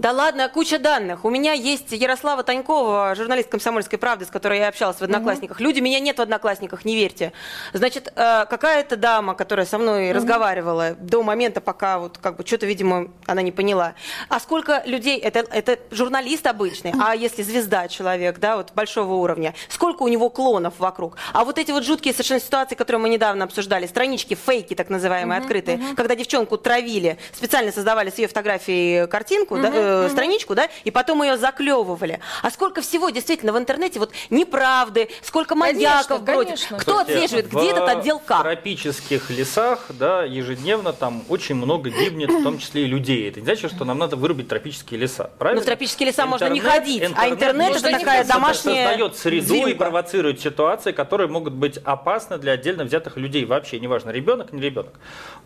[0.00, 1.26] Да ладно, куча данных.
[1.26, 5.60] У меня есть Ярослава Танькова, журналист «Комсомольской правды», с которой я общалась в «Одноклассниках».
[5.60, 7.34] Люди, меня нет в «Одноклассниках», не верьте.
[7.74, 12.64] Значит, э, какая-то дама, которая со мной разговаривала до момента, пока вот как бы что-то,
[12.64, 13.92] видимо, она не поняла.
[14.30, 19.54] А сколько людей, это, это журналист обычный, а если звезда человек, да, вот большого уровня,
[19.68, 21.18] сколько у него клонов вокруг.
[21.34, 25.40] А вот эти вот жуткие совершенно ситуации, которые мы недавно обсуждали, странички, фейки так называемые,
[25.40, 30.68] открытые, когда девчонку травили, специально создавали с ее фотографией картинку, да, э, э, страничку, да,
[30.84, 32.20] и потом ее заклевывали.
[32.42, 36.60] А сколько всего действительно в интернете вот неправды, сколько маньяков бродит.
[36.78, 38.42] Кто Слушайте, отслеживает, в где этот отдел К?
[38.42, 43.28] тропических лесах, да, ежедневно там очень много гибнет, в том числе и людей.
[43.28, 45.60] Это не значит, что нам надо вырубить тропические леса, правильно?
[45.60, 49.54] Ну, в тропические леса можно не Интернет- ходить, а интернет это такая домашняя создает среду
[49.54, 49.78] и зверюга.
[49.84, 54.94] провоцирует ситуации, которые могут быть опасны для отдельно взятых людей вообще, неважно, ребенок, не ребенок.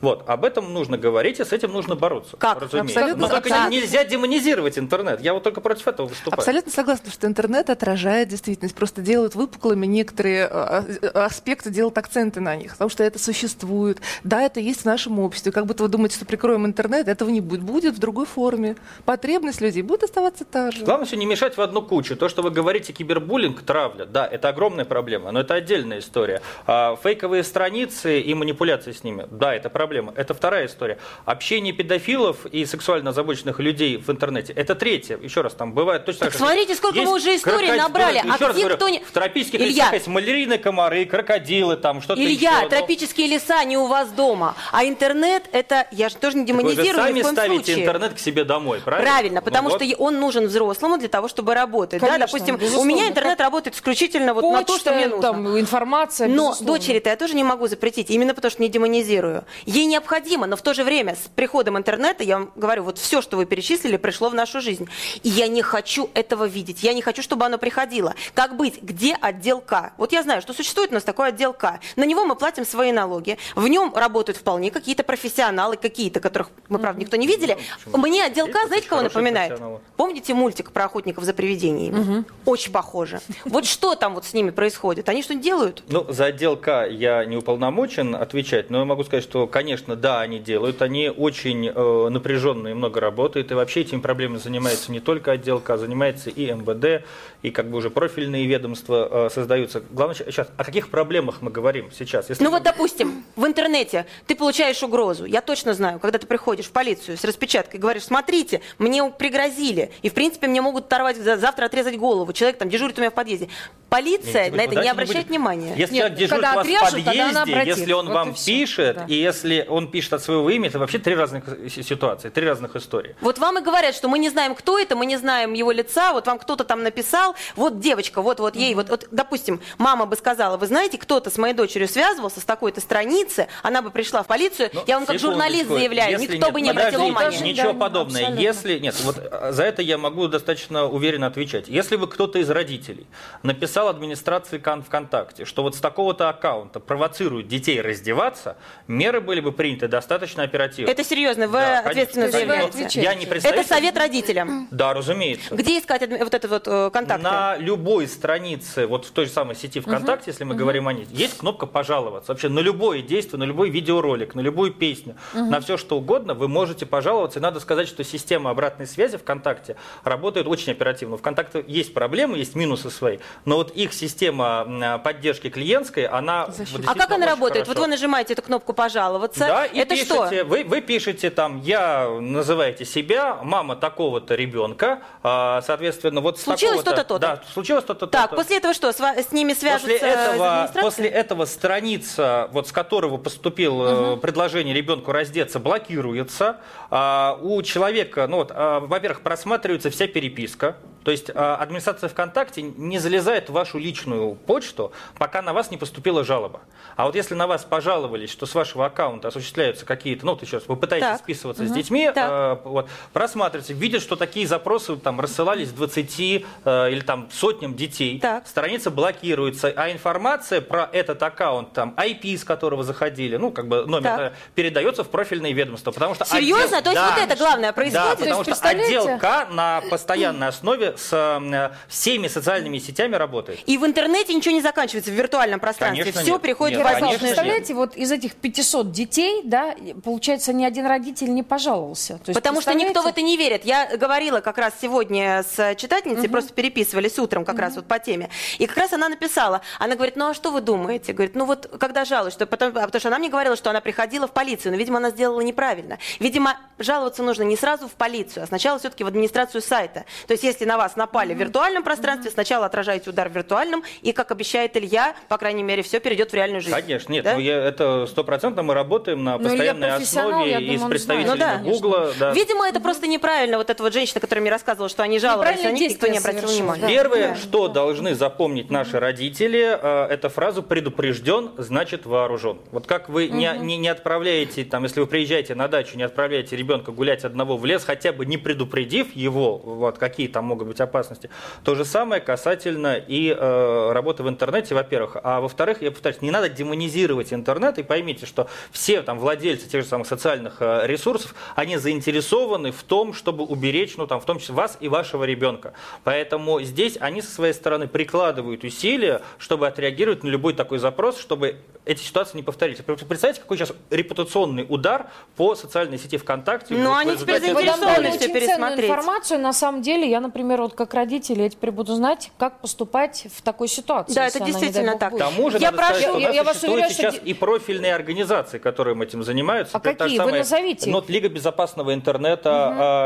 [0.00, 2.36] Вот, об этом нужно говорить, и с этим нужно бороться.
[2.36, 2.60] Как?
[2.60, 3.00] разумеется.
[3.00, 4.33] Абсолютно Но только нельзя демонизировать
[4.78, 5.20] интернет.
[5.20, 6.38] Я вот только против этого выступаю.
[6.38, 12.40] Абсолютно согласна, что интернет отражает действительность, просто делают выпуклыми некоторые а, а, аспекты, делают акценты
[12.40, 14.00] на них, потому что это существует.
[14.22, 15.52] Да, это есть в нашем обществе.
[15.52, 17.62] Как будто вы думаете, что прикроем интернет, этого не будет.
[17.62, 18.76] Будет в другой форме.
[19.04, 20.84] Потребность людей будет оставаться та же.
[20.84, 22.16] Главное все не мешать в одну кучу.
[22.16, 26.42] То, что вы говорите кибербуллинг, травля, да, это огромная проблема, но это отдельная история.
[26.66, 30.12] А фейковые страницы и манипуляции с ними, да, это проблема.
[30.16, 30.98] Это вторая история.
[31.24, 35.18] Общение педофилов и сексуально озабоченных людей в интернете, это третья.
[35.18, 36.38] Еще раз, там бывает точно Так так же.
[36.38, 38.16] смотрите, сколько мы уже историй крокодил- набрали.
[38.18, 39.68] Еще А раз где говорю, кто не- В тропических Илья.
[39.68, 42.62] лесах есть малярийные комары, крокодилы, там что-то Илья, еще.
[42.62, 46.46] Ну, тропические леса не у вас дома, а интернет это, я же тоже не Вы
[46.46, 47.84] же демонизирую ни сами в коем ставите случае.
[47.84, 49.10] интернет к себе домой, правильно?
[49.10, 49.82] Правильно, Ну потому вот.
[49.82, 52.00] что он нужен взрослому для того, чтобы работать.
[52.00, 52.06] да?
[52.06, 52.88] Конечно, Допустим, у безусловно.
[52.88, 55.22] меня интернет работает исключительно вот на то, что Почта, мне нужно.
[55.22, 56.66] там, информация, Но безусловно.
[56.78, 59.44] дочери-то я тоже не могу запретить, именно потому что не демонизирую.
[59.66, 63.20] Ей необходимо, но в то же время с приходом интернета, я вам говорю, вот все,
[63.22, 64.86] что вы перечислили, пришло в нашу жизнь.
[65.22, 68.14] И я не хочу этого видеть, я не хочу, чтобы оно приходило.
[68.34, 68.82] Как быть?
[68.82, 69.94] Где отдел К?
[69.96, 71.80] Вот я знаю, что существует у нас такой отдел К.
[71.96, 73.38] На него мы платим свои налоги.
[73.54, 77.56] В нем работают вполне какие-то профессионалы, какие-то, которых мы, правда, никто не видели.
[77.86, 79.58] Мне отдел К, знаете, кого напоминает?
[79.96, 82.26] Помните мультик про охотников за привидениями?
[82.44, 83.22] Очень похоже.
[83.46, 85.08] Вот что там вот с ними происходит?
[85.08, 85.82] Они что-нибудь делают?
[85.88, 90.20] Ну, за отдел К я не уполномочен отвечать, но я могу сказать, что, конечно, да,
[90.20, 95.32] они делают, они очень э, напряженные, много работают, и вообще этими проблемами занимается не только
[95.32, 97.04] отдел К, занимается и МВД,
[97.42, 99.82] и как бы уже профильные ведомства э, создаются.
[99.90, 102.28] Главное, сейчас, о каких проблемах мы говорим сейчас?
[102.28, 105.24] Если Ну мы- вот, допустим, в интернете ты получаешь угрозу.
[105.24, 110.08] Я точно знаю, когда ты приходишь в полицию с распечаткой, говоришь, смотрите, мне пригрозили, и,
[110.08, 112.32] в принципе, мне могут оторвать, за- завтра отрезать голову.
[112.32, 113.48] Человек там дежурит у меня в подъезде.
[113.90, 115.74] Полиция Нет, на это не обращает будем- внимания.
[115.76, 117.76] Если Нет, человек дежурит когда у вас отрежут, в тогда она подъезде, обратит.
[117.78, 119.04] если он Вот вам пишет, Да.
[119.08, 122.74] и если он пишет от своего имени, это вообще три разных си- ситуации, три разных
[122.76, 123.14] истории.
[123.20, 126.12] Вот вам и говорят, что мы не знаем, кто это, мы не знаем его лица,
[126.12, 130.16] вот вам кто-то там написал, вот девочка, вот, вот ей, вот, вот, допустим, мама бы
[130.16, 134.26] сказала, вы знаете, кто-то с моей дочерью связывался с такой-то страницы, она бы пришла в
[134.26, 137.52] полицию, Ну, я вам как журналист заявляю, Если никто нет, бы не обратил подождите, внимания.
[137.52, 138.18] Ничего Да, подобного.
[138.18, 138.40] абсолютно.
[138.40, 141.68] Если нет, вот э, за это я могу достаточно уверенно отвечать.
[141.68, 143.06] Если бы кто-то из родителей
[143.42, 149.52] написал администрации Кан ВКонтакте, что вот с такого-то аккаунта провоцируют детей раздеваться, меры были бы
[149.52, 150.90] приняты достаточно оперативно.
[150.90, 152.66] Это серьезно, вы Да, ответственно заявляете.
[152.66, 153.02] Но заявляете.
[153.02, 153.60] Я не представитель.
[153.60, 154.68] Это совет родителям.
[154.70, 155.54] Да, разумеется.
[155.54, 157.22] Где искать вот этот вот э, контакты?
[157.22, 161.06] На любой странице, вот в той же самой сети ВКонтакте, если мы говорим о ней,
[161.10, 162.32] есть кнопка «Пожаловаться».
[162.32, 166.48] Вообще на любое действие, на любой видеоролик, на любую песню, на все что угодно вы
[166.48, 167.38] можете пожаловаться.
[167.38, 171.16] И надо сказать, что система обратной связи ВКонтакте работает очень оперативно.
[171.16, 176.46] ВКонтакте есть проблемы, есть минусы свои, но вот их система м, поддержки клиентской, она...
[176.46, 177.66] вот А как она работает?
[177.66, 177.80] хорошо.
[177.80, 179.40] Вот вы нажимаете эту кнопку «Пожаловаться».
[179.40, 180.24] Да, и это что?
[180.26, 186.82] пишете, Вы, вы пишете там, я называете себя, мама такого-то ребенка, а, соответственно, вот Случилось
[186.84, 187.18] то-то, то-то.
[187.18, 188.42] Да, случилось то-то, Так, то-то.
[188.42, 194.14] после этого что, с, ними свяжутся После этого, после этого страница, вот с которого поступило
[194.14, 196.58] э, предложение ребенку раздеться, блокируется.
[196.90, 200.76] А, у человека, ну вот, а, во-первых, просматривается вся переписка.
[201.04, 205.76] То есть а, администрация ВКонтакте не залезает в вашу личную почту, пока на вас не
[205.76, 206.60] поступила жалоба.
[206.96, 210.56] А вот если на вас пожаловались, что с вашего аккаунта осуществляются какие-то, ну вот еще
[210.56, 211.18] раз, вы пытаетесь Так.
[211.18, 212.58] списываться с детьми, Так.
[212.64, 218.18] э, вот, просматриваете, видят, что такие запросы там рассылались 20 э, или там сотням детей,
[218.18, 218.46] Так.
[218.46, 223.84] страница блокируется, а информация про этот аккаунт, там, IP, с которого заходили, ну, как бы
[223.84, 224.20] номер, Так.
[224.20, 225.90] э, передается в профильные ведомства.
[225.92, 226.78] Потому что Серьезно?
[226.78, 227.14] отдел- То есть Да.
[227.14, 228.18] вот это главное Да, происходит?
[228.18, 229.18] потому То есть, что отдел?
[229.18, 233.60] К на постоянной основе с всеми социальными сетями работает.
[233.66, 236.04] И в интернете ничего не заканчивается, в виртуальном пространстве.
[236.04, 236.42] Конечно, Все нет.
[236.42, 237.36] приходит Нет, в конечно, воздушный нет.
[237.36, 242.18] Представляете, вот из этих 500 детей, да, получается, ни один родитель не пожаловался.
[242.18, 243.20] То есть, Потому что никто в представляете?
[243.20, 243.64] это не верит.
[243.64, 248.30] Я говорила как раз сегодня с читательницей, просто переписывались утром как раз вот по теме.
[248.58, 251.12] И как раз она написала, она говорит, ну а что вы думаете?
[251.12, 253.80] Говорит, ну вот когда жалуюсь, что потом, а потому что она мне говорила, что она
[253.80, 255.98] приходила в полицию, но, видимо, она сделала неправильно.
[256.20, 260.04] Видимо, жаловаться нужно не сразу в полицию, а сначала все-таки в администрацию сайта.
[260.26, 264.12] То есть если на вас напали в виртуальном пространстве, сначала отражаете удар в виртуальном, и,
[264.12, 266.74] как обещает Илья, по крайней мере, все перейдет в реальную жизнь.
[266.74, 267.34] Конечно, нет, Да?
[267.34, 270.82] ну, я- это стопроцентно мы работаем на Ну, постоянной профессионал, основе я и думаю, с
[270.82, 271.60] он представителями знает.
[271.62, 271.70] Ну да.
[271.74, 272.12] Гугла.
[272.18, 272.32] да.
[272.32, 273.56] Видимо, это просто неправильно.
[273.58, 276.48] Вот эта вот женщина, которая мне рассказывала, что они жаловались, на них никто не обратил
[276.48, 276.82] внимания.
[276.82, 276.88] да.
[276.88, 277.36] Первое, Да.
[277.36, 282.58] что должны запомнить наши родители, э, это фразу «предупрежден, значит вооружен».
[282.72, 286.56] Вот как вы не, не, не отправляете, там, если вы приезжаете на дачу, не отправляете
[286.56, 290.73] ребенка гулять одного в лес, хотя бы не предупредив его, вот, какие там могут быть
[290.80, 291.30] опасности,
[291.64, 295.16] то же самое касательно и э, работы в интернете, во-первых.
[295.22, 299.82] А во-вторых, я повторюсь, не надо демонизировать интернет, и поймите, что все там владельцы тех
[299.82, 304.38] же самых социальных э, ресурсов, они заинтересованы в том, чтобы уберечь, ну там, в том
[304.38, 305.72] числе вас и вашего ребенка.
[306.04, 311.56] Поэтому здесь они со своей стороны прикладывают усилия, чтобы отреагировать на любой такой запрос, чтобы
[311.84, 312.78] эти ситуации не повторились.
[312.78, 315.06] Представляете, какой сейчас репутационный удар
[315.36, 316.74] по социальной сети ВКонтакте?
[316.74, 318.90] Ну, они теперь заинтересованы ценную пересмотреть.
[318.90, 319.40] информацию.
[319.40, 323.42] На самом деле, я, например, вот как родитель, я теперь буду знать, как поступать в
[323.42, 324.14] такой ситуации.
[324.14, 325.08] Да, это действительно бог, так.
[325.10, 325.24] К будет.
[325.24, 327.14] тому же, Я надо сказать, прошу- что у Я- нас я вас уверяю, что сейчас
[327.14, 329.76] де- и профильные организации, которые этим занимаются.
[329.76, 330.18] А какие?
[330.18, 330.90] Вы назовите.
[330.90, 332.50] Ну, вот Лига безопасного интернета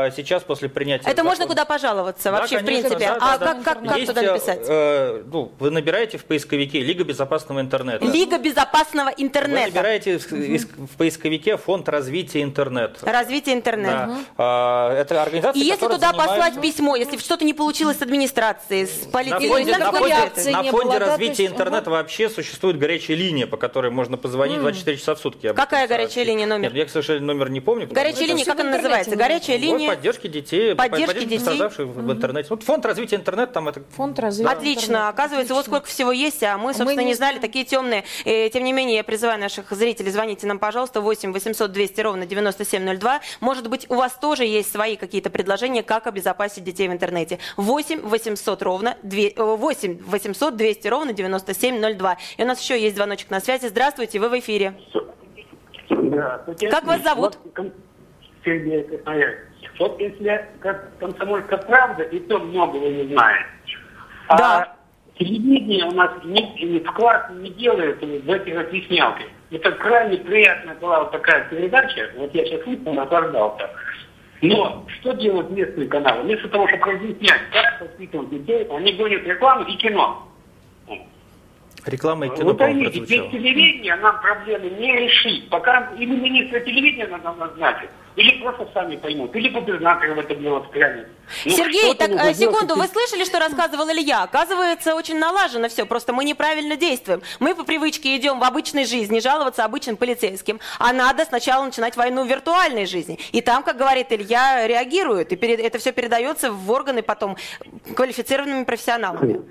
[0.05, 2.97] а, сейчас после принятия Это можно куда пожаловаться Да, вообще, в принципе.
[2.97, 3.45] да, а да, да.
[3.53, 4.59] как, как, как Есть, туда э, написать?
[4.67, 8.05] э, ну, вы набираете в поисковике Лига безопасного интернета.
[8.05, 9.67] Лига безопасного Вы интернета.
[9.67, 13.05] набираете в, поисковике фонд развития интернета.
[13.05, 14.05] Развитие интернета.
[14.07, 14.17] Да.
[14.37, 18.85] А, это организация, И если туда занимается- послать письмо, если что-то не получилось с администрацией,
[18.85, 22.77] с на полицией, фонде, на фонде- на фонде было, да, развития есть, интернета вообще существует
[22.77, 25.53] горячая линия, по которой можно позвонить 24 часа в сутки.
[25.53, 26.69] Какая горячая линия, номер?
[26.69, 27.87] Нет, я, к сожалению, номер не помню.
[27.89, 29.15] Горячая линия, как она называется?
[29.15, 29.89] Горячая Вот, линия.
[29.89, 31.37] поддержки детей, Поддержки поддержки детей.
[31.45, 32.47] пострадавших в интернете.
[32.49, 35.07] Вот фонд развития интернета, там это Фонд развития Отлично.
[35.07, 38.03] Оказывается, вот сколько всего есть, а мы, собственно, не не знали, такие темные.
[38.25, 42.25] Э, Тем не менее, я призываю наших зрителей, звоните нам, пожалуйста, 8 800 200 ровно
[42.25, 43.21] 9702.
[43.39, 47.28] Может быть, у вас тоже есть свои какие-то предложения, как обезопасить детей в интернете.
[47.57, 52.17] 8 800 ровно 2, э, 8 800 200 ровно 9702.
[52.37, 53.67] И у нас еще есть звоночек на связи.
[53.67, 54.73] Здравствуйте, вы в эфире.
[55.89, 56.69] Здравствуйте.
[56.69, 57.37] Как вас зовут?
[57.55, 57.73] Вот,
[58.43, 59.39] Сергей Красноярск.
[59.79, 63.45] Вот если как комсомольская правда, и то многого не знает.
[64.27, 64.35] Да.
[64.37, 64.75] А
[65.17, 69.25] телевидение у нас не, не вклад не делает в эти разъяснялки.
[69.51, 72.09] Это крайне приятная была вот такая передача.
[72.17, 73.69] Вот я сейчас выпал, наслаждался.
[74.41, 76.23] Но что делают местные каналы?
[76.23, 80.27] Вместо того, чтобы разъяснять, как воспитывать детей, они гонят рекламу и кино.
[81.85, 85.49] реклама и кино, Вы поймите, без телевидения нам проблемы не решить.
[85.49, 90.63] Пока или министра телевидения надо назначить, или просто сами поймут, или губернаторы в это дело
[90.63, 91.07] встрянут.
[91.45, 94.23] Ну, Сергей, так делать, секунду, вы слышали, что рассказывал Илья?
[94.23, 97.21] Оказывается, очень налажено все, просто мы неправильно действуем.
[97.39, 102.25] Мы по привычке идем в обычной жизни, жаловаться обычным полицейским, а надо сначала начинать войну
[102.25, 103.19] в виртуальной жизни.
[103.31, 107.37] И там, как говорит Илья, реагируют, и пере- это все передается в органы потом
[107.95, 109.41] квалифицированными профессионалами.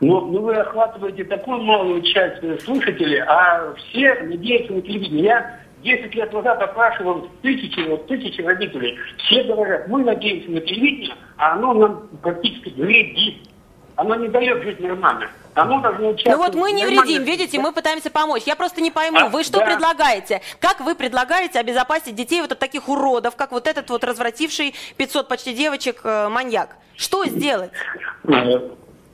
[0.00, 5.24] Но ну, вы охватываете такую малую часть э, слушателей, а все надеются на телевидение.
[5.24, 8.96] Я 10 лет назад опрашивал тысячи, вот, тысячи родителей.
[9.18, 13.48] Все говорят, мы надеемся на телевидение, а оно нам практически вредит.
[13.96, 15.28] Оно не дает жить нормально.
[15.54, 18.44] Оно должно участвовать Ну вот мы не вредим, видите, мы пытаемся помочь.
[18.46, 19.66] Я просто не пойму, А, вы что да.
[19.66, 20.40] предлагаете?
[20.60, 25.26] Как вы предлагаете обезопасить детей вот от таких уродов, как вот этот вот развративший 500
[25.26, 26.76] почти девочек э, маньяк?
[26.96, 27.72] Что сделать?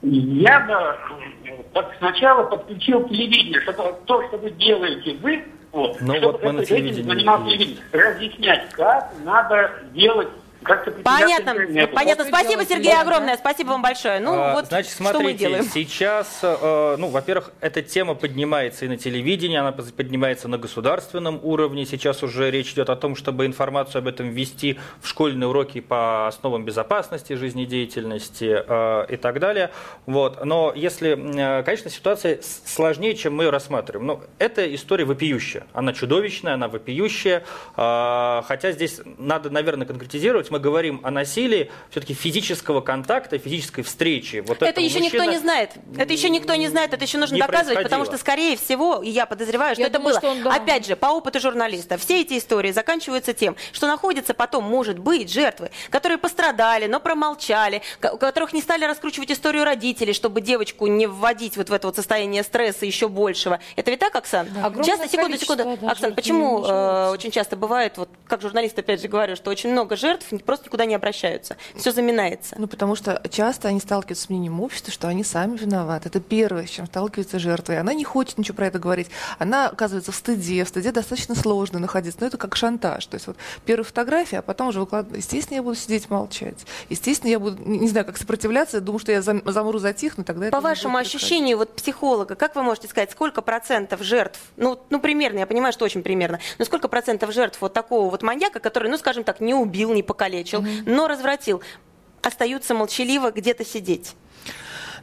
[0.03, 0.75] Я бы
[1.75, 6.63] э, сначала подключил телевидение, чтобы то, что вы делаете вы, вот, Ну чтобы вот мы
[6.63, 10.29] этим занимался разъяснять, как надо делать,
[10.65, 11.55] как-то Понятно,
[11.95, 12.25] понятно.
[12.25, 13.37] Спасибо, Сергей, огромное.
[13.37, 14.21] Спасибо вам большое.
[14.21, 15.65] Ну А, вот Значит, что мы смотрите, делаем.
[15.65, 21.85] сейчас, э, ну, во-первых, эта тема поднимается и на телевидении, она поднимается на государственном уровне.
[21.87, 26.27] Сейчас уже речь идет о том, чтобы информацию об этом ввести в школьные уроки по
[26.27, 29.71] основам безопасности, жизнедеятельности э, и так далее.
[30.07, 30.45] Вот.
[30.45, 34.07] Но если, э, конечно, ситуация сложнее, чем мы ее рассматриваем.
[34.07, 35.67] Но эта история вопиющая.
[35.73, 37.45] Она чудовищная, она вопиющая.
[37.77, 40.51] Э, Хотя здесь надо, наверное, конкретизировать.
[40.55, 44.37] Мы говорим о насилии все-таки физического контакта, физической встречи.
[44.47, 45.73] Вот Это еще никто не знает.
[45.99, 49.27] Это еще никто не знает, это еще нужно доказывать, потому что, скорее всего, и я
[49.27, 50.21] подозреваю, что Я это думаю, было.
[50.21, 50.55] что он, да.
[50.55, 55.29] Опять же, по опыту журналиста, все эти истории заканчиваются тем, что находятся потом, может быть,
[55.29, 61.09] жертвы, которые пострадали, но промолчали, у которых не стали раскручивать историю родителей, чтобы девочку не
[61.09, 63.59] вводить вот в это вот состояние стресса еще большего.
[63.75, 64.47] Это ведь так, Оксан?
[64.63, 65.65] Огромное Часто, секунду, секунду.
[65.65, 69.51] да, Оксан, жертв почему э, очень часто бывает, вот как журналист опять же говорю, что
[69.51, 71.57] очень много жертв просто никуда не обращаются.
[71.77, 72.55] Все заминается.
[72.59, 76.09] Ну, потому что часто они сталкиваются с мнением общества, что они сами виноваты.
[76.09, 77.73] Это первое, с чем сталкивается жертва.
[77.73, 79.09] И она не хочет ничего про это говорить.
[79.39, 80.65] Она оказывается в стыде.
[80.65, 82.21] В стыде достаточно сложно находиться.
[82.21, 83.07] Но это как шантаж.
[83.07, 85.19] То есть вот первая фотография, а потом уже выкладывать.
[85.19, 86.65] Естественно, я буду сидеть молчать.
[86.89, 88.81] Естественно, я буду, не знаю, как сопротивляться.
[88.81, 92.89] Думаю, что я зам- замру, затихну, тогда По вашему ощущению, вот психолога, как вы можете
[92.89, 97.33] сказать, сколько процентов жертв, ну, ну примерно, я понимаю, что очень примерно, но сколько процентов
[97.33, 100.34] жертв вот такого вот маньяка, который, ну, скажем так, не убил, не покалечил,
[100.87, 101.63] но развратил,
[102.23, 104.15] остаются молчаливо где-то сидеть?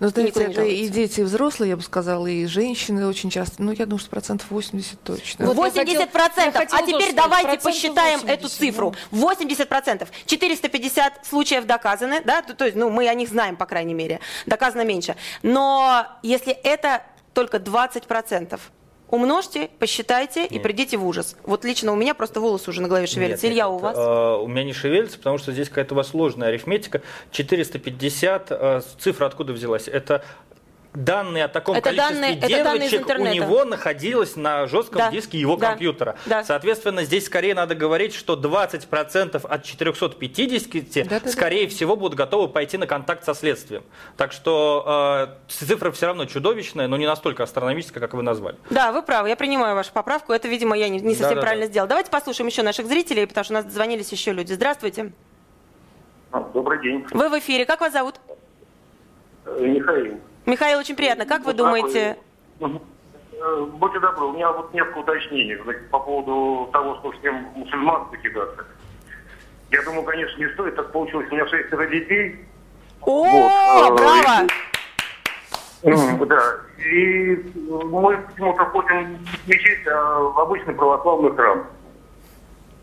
[0.02, 3.62] Но знаете, это и дети, и взрослые, я бы сказала, и женщины очень часто.
[3.62, 5.46] Ну, я думаю, что процентов 80 точно.
[5.46, 6.64] Вот я 80 хотел- я процентов.
[6.72, 8.96] А теперь давайте процентов посчитаем 80, эту цифру.
[9.12, 10.10] 80 процентов.
[10.26, 14.22] 450 случаев доказаны, да, то, то есть, ну, мы о них знаем, по крайней мере.
[14.48, 15.16] Доказано меньше.
[15.44, 17.04] Но если это
[17.36, 18.72] только 20 процентов,
[19.12, 20.64] умножьте, посчитайте и Нет.
[20.64, 21.36] придите в ужас.
[21.44, 23.46] Вот лично у меня просто волосы уже на голове шевелятся.
[23.46, 23.98] Нет, Илья, нет, у вас?
[23.98, 27.02] э, у меня не шевелится, потому что здесь какая-то у вас сложная арифметика.
[27.32, 29.88] 450, э, цифра откуда взялась?
[29.88, 30.24] Это
[30.94, 34.98] данные о таком Это количестве данные- это данные из девочек у него находилось на жестком
[35.00, 36.16] Да, диске его да, компьютера.
[36.26, 36.44] да.
[36.44, 41.30] Соответственно, здесь скорее надо говорить, что 20% от 450 Да-да-да.
[41.32, 43.84] скорее всего будут готовы пойти на контакт со следствием.
[44.18, 48.58] Так что э, цифра все равно чудовищная, но не настолько астрономическая, как вы назвали.
[48.70, 50.34] Да, вы правы, я принимаю вашу поправку.
[50.34, 51.42] Это, видимо, я не, не совсем Да-да-да.
[51.42, 51.88] правильно сделала.
[51.90, 54.52] Давайте послушаем еще наших зрителей, потому что у нас дозвонились еще люди.
[54.54, 55.12] Здравствуйте.
[56.54, 57.66] Добрый день, Вы в эфире.
[57.66, 58.16] Как вас зовут?
[59.46, 60.20] Э, Михаил.
[60.46, 61.26] Михаил, очень приятно.
[61.26, 62.18] Как вы думаете?
[62.60, 68.66] Будьте добры, у меня вот несколько уточнений значит, по поводу того, что всем мусульман покидаться.
[69.72, 71.28] Я думаю, конечно, не стоит, так получилось.
[71.32, 72.46] У меня шестеро детей.
[73.02, 74.48] О, Вот, э, браво!
[75.84, 76.56] М, Да.
[76.86, 77.36] И
[77.68, 81.66] мы почему-то ходим в мечеть, а в обычный православный храм.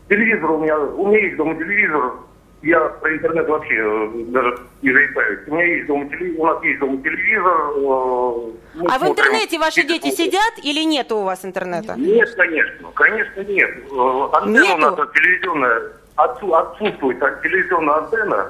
[0.09, 2.13] Телевизор у меня, у меня есть дома телевизор.
[2.61, 5.39] Я про интернет вообще э, даже не заикаюсь.
[5.47, 7.71] У меня есть дома телевизор, у нас есть дома телевизор.
[7.75, 11.95] э, мы А в интернете ваши дети сидят или нет у вас интернета?
[11.97, 13.69] Нет, конечно, конечно нет.
[13.91, 14.93] Э, Антенна Нету?
[14.93, 15.81] у нас телевизионная,
[16.17, 18.47] отсу- отсутствует а, телевизионная антенна.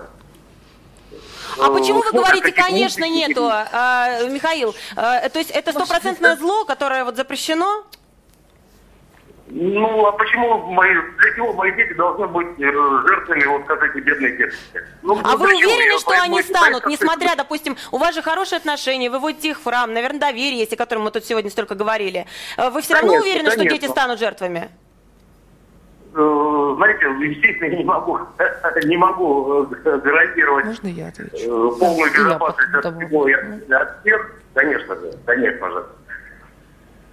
[1.61, 4.73] А почему вы говорите, конечно, нету, а, Михаил?
[4.95, 7.85] то есть это стопроцентное зло, которое вот запрещено?
[9.51, 12.71] Ну, а почему мои, для чего мои дети должны быть э,
[13.07, 14.57] жертвами вот как эти бедные детки?
[15.01, 18.21] Ну, А ну, вы уверены, Я что они станут, что- несмотря, допустим, у вас же
[18.21, 21.49] хорошие отношения, вы водите их в храм, наверное, доверие есть, о котором мы тут сегодня
[21.49, 22.27] столько говорили.
[22.57, 23.79] Э, Вы все равно Конечно, уверены, что конечно.
[23.79, 24.69] дети станут жертвами?
[26.13, 28.19] Э, Знаете, естественно, я не могу,
[28.85, 31.75] не могу гарантировать Можно я отвечу?
[31.79, 34.31] полную безопасность я от всего и от всех.
[34.53, 35.85] Конечно же, конечно же.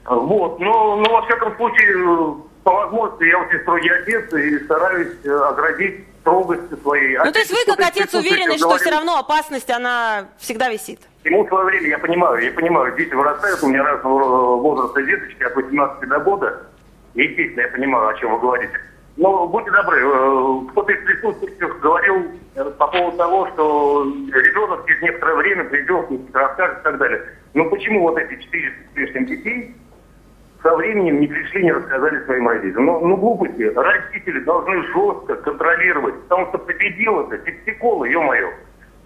[0.09, 5.31] Вот, но, но во всяком случае, по возможности, я очень строгий отец и стараюсь э,
[5.31, 7.19] оградить строгостью своей.
[7.19, 11.01] Ну, то есть вы, как отец, уверены, что все равно опасность, она всегда висит?
[11.25, 15.55] Ему свое время, я понимаю, я понимаю, дети вырастают, у меня разного возраста деточки, от
[15.57, 16.63] 18 до года.
[17.15, 18.79] Естественно, я понимаю, о чем вы говорите.
[19.17, 25.03] Но будьте добры, э, кто-то из присутствующих говорил э, по поводу того, что ребенок через
[25.03, 27.23] некоторое время придет, расскажет и так далее.
[27.55, 29.75] Но почему вот эти 400 с лишним детей
[30.63, 32.87] со временем не пришли, не рассказали своим родителям.
[32.87, 33.63] Ну, ну глупости.
[33.63, 38.51] Родители должны жестко контролировать, потому что победил это психола, ё-моё.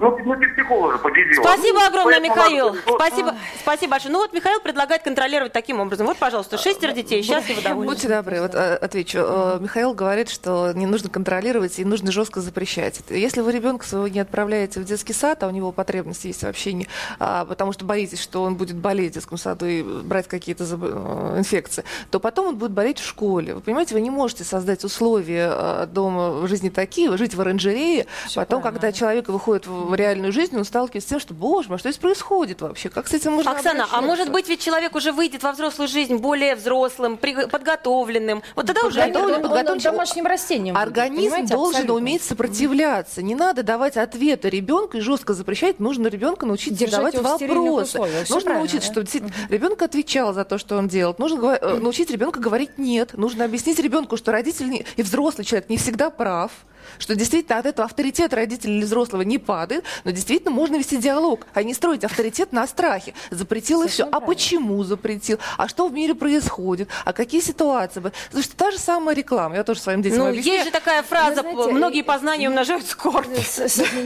[0.01, 1.43] Ну, ну психола же победила.
[1.43, 2.67] Спасибо огромное, поэтому Михаил.
[2.69, 4.13] надо Спасибо, спасибо большое.
[4.13, 6.07] Ну вот Михаил предлагает контролировать таким образом.
[6.07, 7.93] Вот, пожалуйста, шестеро детей, счастливы, довольны.
[7.93, 9.19] Будьте добры, вот э, отвечу.
[9.21, 13.03] Э, Михаил говорит, что не нужно контролировать и нужно жестко запрещать.
[13.11, 16.47] Если вы ребенка своего не отправляете в детский сад, а у него потребности есть в
[16.47, 16.89] общении,
[17.19, 21.35] а, потому что боитесь, что он будет болеть в детском саду и брать какие-то э,
[21.39, 23.55] инфекции, то потом он будет болеть в школе.
[23.55, 28.07] Вы понимаете, вы не можете создать условия э, дома в жизни такие, жить в оранжерее,
[28.35, 31.79] потом, правильно, когда человек выходит в реальную жизнь, он сталкивается с тем, что, боже мой,
[31.79, 32.89] что здесь происходит вообще?
[32.89, 34.07] Как с этим можно Оксана, а обращаться?
[34.07, 38.43] может быть ведь человек уже выйдет во взрослую жизнь более взрослым, при- подготовленным?
[38.57, 39.01] Вот тогда уже...
[39.01, 39.83] Подготовлен, Он- он подготовлен.
[39.83, 41.95] домашним растением будет, Организм понимаете, должен абсолютно.
[41.95, 43.23] уметь сопротивляться.
[43.23, 45.81] Не надо давать ответы ребенку и жестко запрещать.
[45.81, 47.99] Нужно ребенка научить Держать задавать в вопросы.
[48.31, 48.87] Нужно научить, да?
[48.87, 51.19] чтобы действительно ребенок отвечал за то, что он делает.
[51.19, 53.15] Нужно э, научить ребенка говорить нет.
[53.15, 56.51] Нужно объяснить ребенку, что родитель не- и взрослый человек не всегда прав.
[56.99, 61.47] Что действительно от этого авторитет родителя или взрослого не падает, но действительно можно вести диалог,
[61.55, 63.15] а не строить авторитет на страхе.
[63.31, 64.09] Запретил и все.
[64.11, 65.39] А почему запретил?
[65.57, 66.89] А что в мире происходит?
[67.05, 68.03] А какие ситуации?
[68.41, 69.57] Что та же самая реклама.
[69.57, 70.57] Я тоже своим детям Ну, объясняю.
[70.59, 73.27] есть же такая фраза, Вы знаете, многие познания умножают скорбь.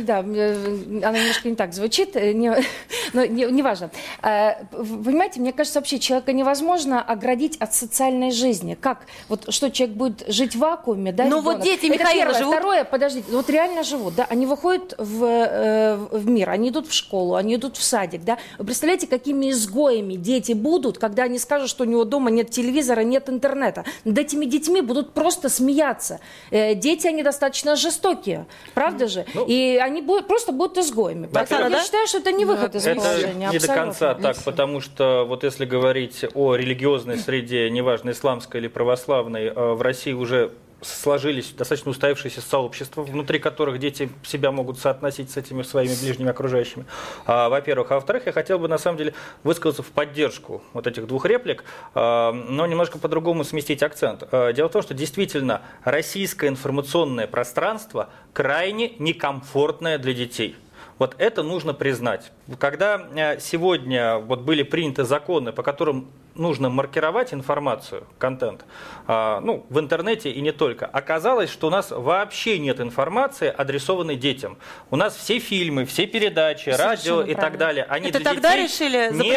[0.02, 2.52] Да, э, она немножко не так звучит, э, не-
[3.12, 3.90] но не- неважно.
[4.22, 8.76] Э, вы Понимаете, мне кажется, вообще человека невозможно оградить от социальной жизни.
[8.80, 9.02] Как?
[9.28, 11.24] Вот что человек будет жить в вакууме, да?
[11.26, 12.38] Ну вот дети, Это Михаила, первое.
[12.38, 16.70] живут Второе, второе, подождите, вот реально живут, да, они выходят в, э, в мир, они
[16.70, 18.38] идут в школу, они идут в садик, да.
[18.58, 23.00] Вы представляете, какими изгоями дети будут, когда они скажут, что у него дома нет телевизора,
[23.00, 23.84] нет интернета.
[24.04, 26.20] Над этими детьми будут просто смеяться.
[26.50, 29.24] Э, дети, они достаточно жестокие, правда же?
[29.34, 31.28] Ну, И они будут, просто будут изгоями.
[31.32, 31.84] Поэтому Оксана, я да?
[31.84, 33.50] считаю, что это не выход из Это положения.
[33.52, 38.68] не до конца так, потому что вот если говорить о религиозной среде, неважно, исламской или
[38.68, 40.50] православной, э, в России уже
[40.84, 46.86] сложились достаточно устоявшиеся сообщества, внутри которых дети себя могут соотносить с этими своими ближними окружающими.
[47.26, 47.90] А, во-первых.
[47.90, 51.64] А во-вторых, я хотел бы на самом деле высказаться в поддержку вот этих двух реплик,
[51.94, 54.24] а, но немножко по-другому сместить акцент.
[54.30, 60.56] А, Дело в том, что действительно российское информационное пространство крайне некомфортное для детей.
[60.98, 62.30] Вот это нужно признать.
[62.58, 68.64] Когда э, сегодня вот были приняты законы, по которым нужно маркировать информацию, контент,
[69.06, 74.16] а, ну, в интернете и не только, оказалось, что у нас вообще нет информации, адресованной
[74.16, 74.58] детям.
[74.90, 77.58] У нас все фильмы, все передачи, радио и так правильно.
[77.58, 79.32] далее, они Это для тогда детей решили не?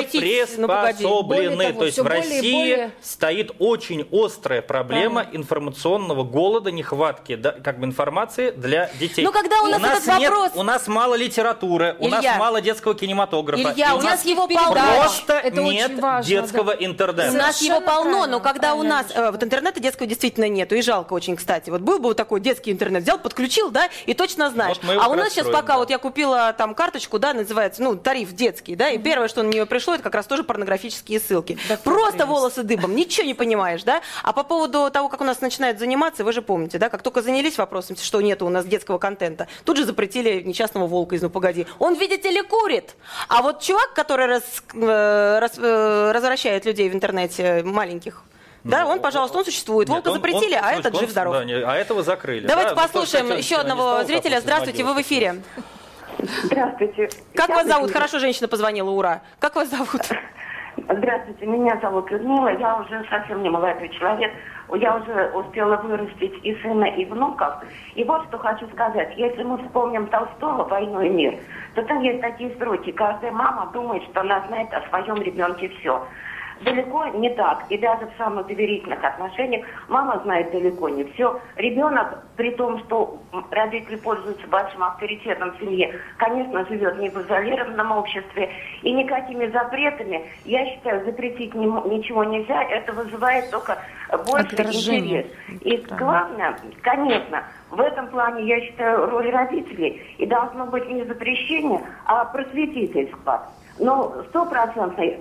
[0.57, 1.67] Ну, приспособлены.
[1.67, 7.51] Того, То есть в более России более- стоит очень острая проблема информационного голода, нехватки да,
[7.51, 9.23] как бы информации для детей.
[9.23, 12.37] Ну, когда у нас этот нет- вопрос- у нас мало литературы, у нас Илья.
[12.37, 13.73] мало детского кинематографа.
[13.73, 14.81] Илья, у нас его полно.
[14.97, 16.85] Просто Это нет очень важно, детского да.
[16.85, 17.31] интернета.
[17.31, 20.49] У нас его полно, правильно, но когда у правильно, нас э, вот интернета детского действительно
[20.49, 21.69] нету, и жалко очень, кстати.
[21.69, 24.77] Вот был бы вот такой детский интернет, взял, подключил, да, и точно знаешь.
[24.77, 25.77] Его а у нас сейчас пока да.
[25.77, 29.49] вот я купила там карточку, да, называется, ну, тариф детский, да, и первое, что на
[29.49, 31.57] нее пришло, это как раз тоже порнографические ссылки.
[31.69, 32.29] Да Просто прелесть.
[32.29, 34.01] волосы дыбом, ничего не понимаешь, да.
[34.23, 37.21] А по поводу того, как у нас начинают заниматься, вы же помните, да, как только
[37.21, 41.29] занялись вопросом, что нету у нас детского контента, тут же запретили несчастного волка из «Ну,
[41.29, 41.67] погоди».
[41.79, 42.86] Он, видите ли, курит.
[43.27, 48.23] А вот чувак, который раз- э, раз- э, развращает людей в интернете, маленьких,
[48.63, 49.87] да, он, пожалуйста, он существует.
[49.87, 51.33] Нет, Волка он- запретили, он- а этот он- жив-здоров.
[51.33, 52.45] да, а этого закрыли.
[52.47, 54.41] Давайте да, ну, послушаем еще одного зрителя.
[54.41, 55.41] Здравствуйте, вы в эфире.
[56.43, 57.09] Здравствуйте.
[57.35, 57.91] Как Я вас зовут?
[57.91, 59.21] Хорошо, женщина позвонила, ура.
[59.39, 60.01] Как вас зовут?
[60.77, 62.49] Здравствуйте, меня зовут Людмила.
[62.59, 64.31] Я уже совсем не молодой человек.
[64.75, 67.55] Я уже успела вырастить и сына, и внуков.
[67.95, 69.11] И вот что хочу сказать.
[69.17, 71.35] Если мы вспомним Толстого «Войну и мир»,
[71.73, 72.91] то там есть такие строки.
[72.91, 76.05] Каждая мама думает, что она знает о своем ребенке все.
[76.61, 77.65] Далеко не так.
[77.69, 81.39] И даже в самых доверительных отношениях мама знает далеко не все.
[81.55, 83.19] Ребенок, при том, что
[83.51, 88.49] родители пользуются большим авторитетом в семье, конечно, живет не в изолированном обществе.
[88.81, 92.63] И никакими запретами, я считаю, запретить не ничего нельзя.
[92.63, 93.77] Это вызывает только
[94.25, 95.25] больше Отторжение.
[95.49, 95.61] интерес.
[95.61, 101.81] И главное, конечно, в этом плане, я считаю, роль родителей и должно быть не запрещение,
[102.05, 103.47] а просветительство.
[103.79, 105.19] Но стопроцентной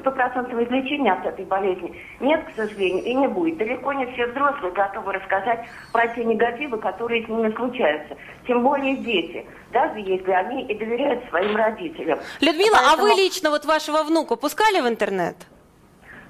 [0.00, 3.58] стопроцентного излечения от этой болезни нет, к сожалению, и не будет.
[3.58, 5.60] Далеко не все взрослые готовы рассказать
[5.92, 8.16] про те негативы, которые с ними случаются.
[8.46, 12.18] Тем более дети, даже если они и доверяют своим родителям.
[12.40, 15.36] Людмила, а вы Поэтому- лично вот вашего внука пускали в интернет?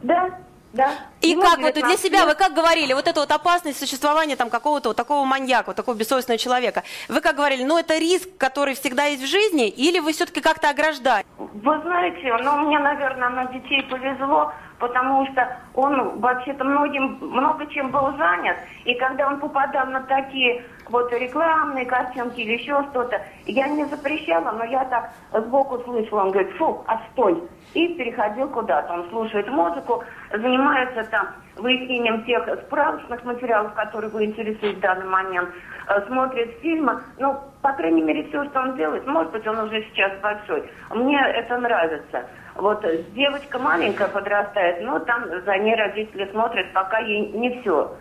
[0.02, 0.30] Да,
[0.72, 0.90] да.
[1.20, 2.28] И Ему как вот для 19 себя, лет.
[2.28, 5.96] вы как говорили, вот эта вот опасность существования там какого-то вот такого маньяка, вот такого
[5.96, 10.12] бессовестного человека, вы как говорили, ну это риск, который всегда есть в жизни, или вы
[10.12, 11.26] все-таки как-то ограждаете?
[11.38, 17.90] Вы знаете, ну мне, наверное, на детей повезло, потому что он вообще-то многим, много чем
[17.90, 18.56] был занят.
[18.84, 24.52] И когда он попадал на такие вот рекламные картинки или еще что-то, я не запрещала,
[24.52, 27.42] но я так сбоку слышала, он говорит, фу, отстой.
[27.74, 28.92] И переходил куда-то.
[28.92, 30.02] Он слушает музыку,
[30.32, 35.50] занимается там выяснением тех справочных материалов, которые его интересуют в данный момент,
[35.88, 37.00] э, смотрит фильмы.
[37.18, 40.68] Ну, по крайней мере, все, что он делает, может быть, он уже сейчас большой.
[40.90, 42.24] Мне это нравится.
[42.56, 47.96] Вот э, девочка маленькая подрастает, но там за ней родители смотрят, пока ей не все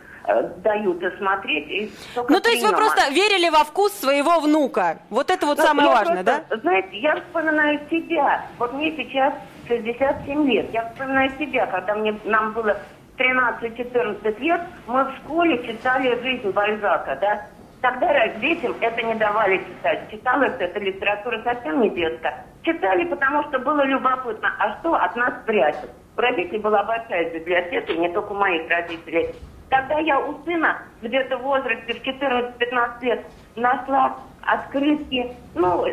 [0.57, 1.67] дают и смотреть.
[1.69, 5.63] И Ну то есть вы просто верили во вкус своего внука, вот это вот Ну,
[5.63, 6.39] самое важное, да?
[6.39, 8.45] просто, Знаете, я вспоминаю себя.
[8.59, 9.33] Вот мне сейчас
[9.69, 10.69] 67 лет.
[10.73, 12.75] Я вспоминаю себя, когда мне, нам было
[13.17, 17.45] 13-14 лет, мы в школе читали «Жизнь Бальзака», да?
[17.81, 20.11] Тогда детям это не давали читать.
[20.11, 22.45] Читалась эта литература совсем не детская.
[22.63, 25.89] Читали, потому что было любопытно, а что от нас прячут.
[26.17, 29.29] У родителей была большая библиотека, не только у моих родителей.
[29.69, 35.31] Тогда я у сына где-то в возрасте в 14-15 лет нашла открытки.
[35.55, 35.85] Ну,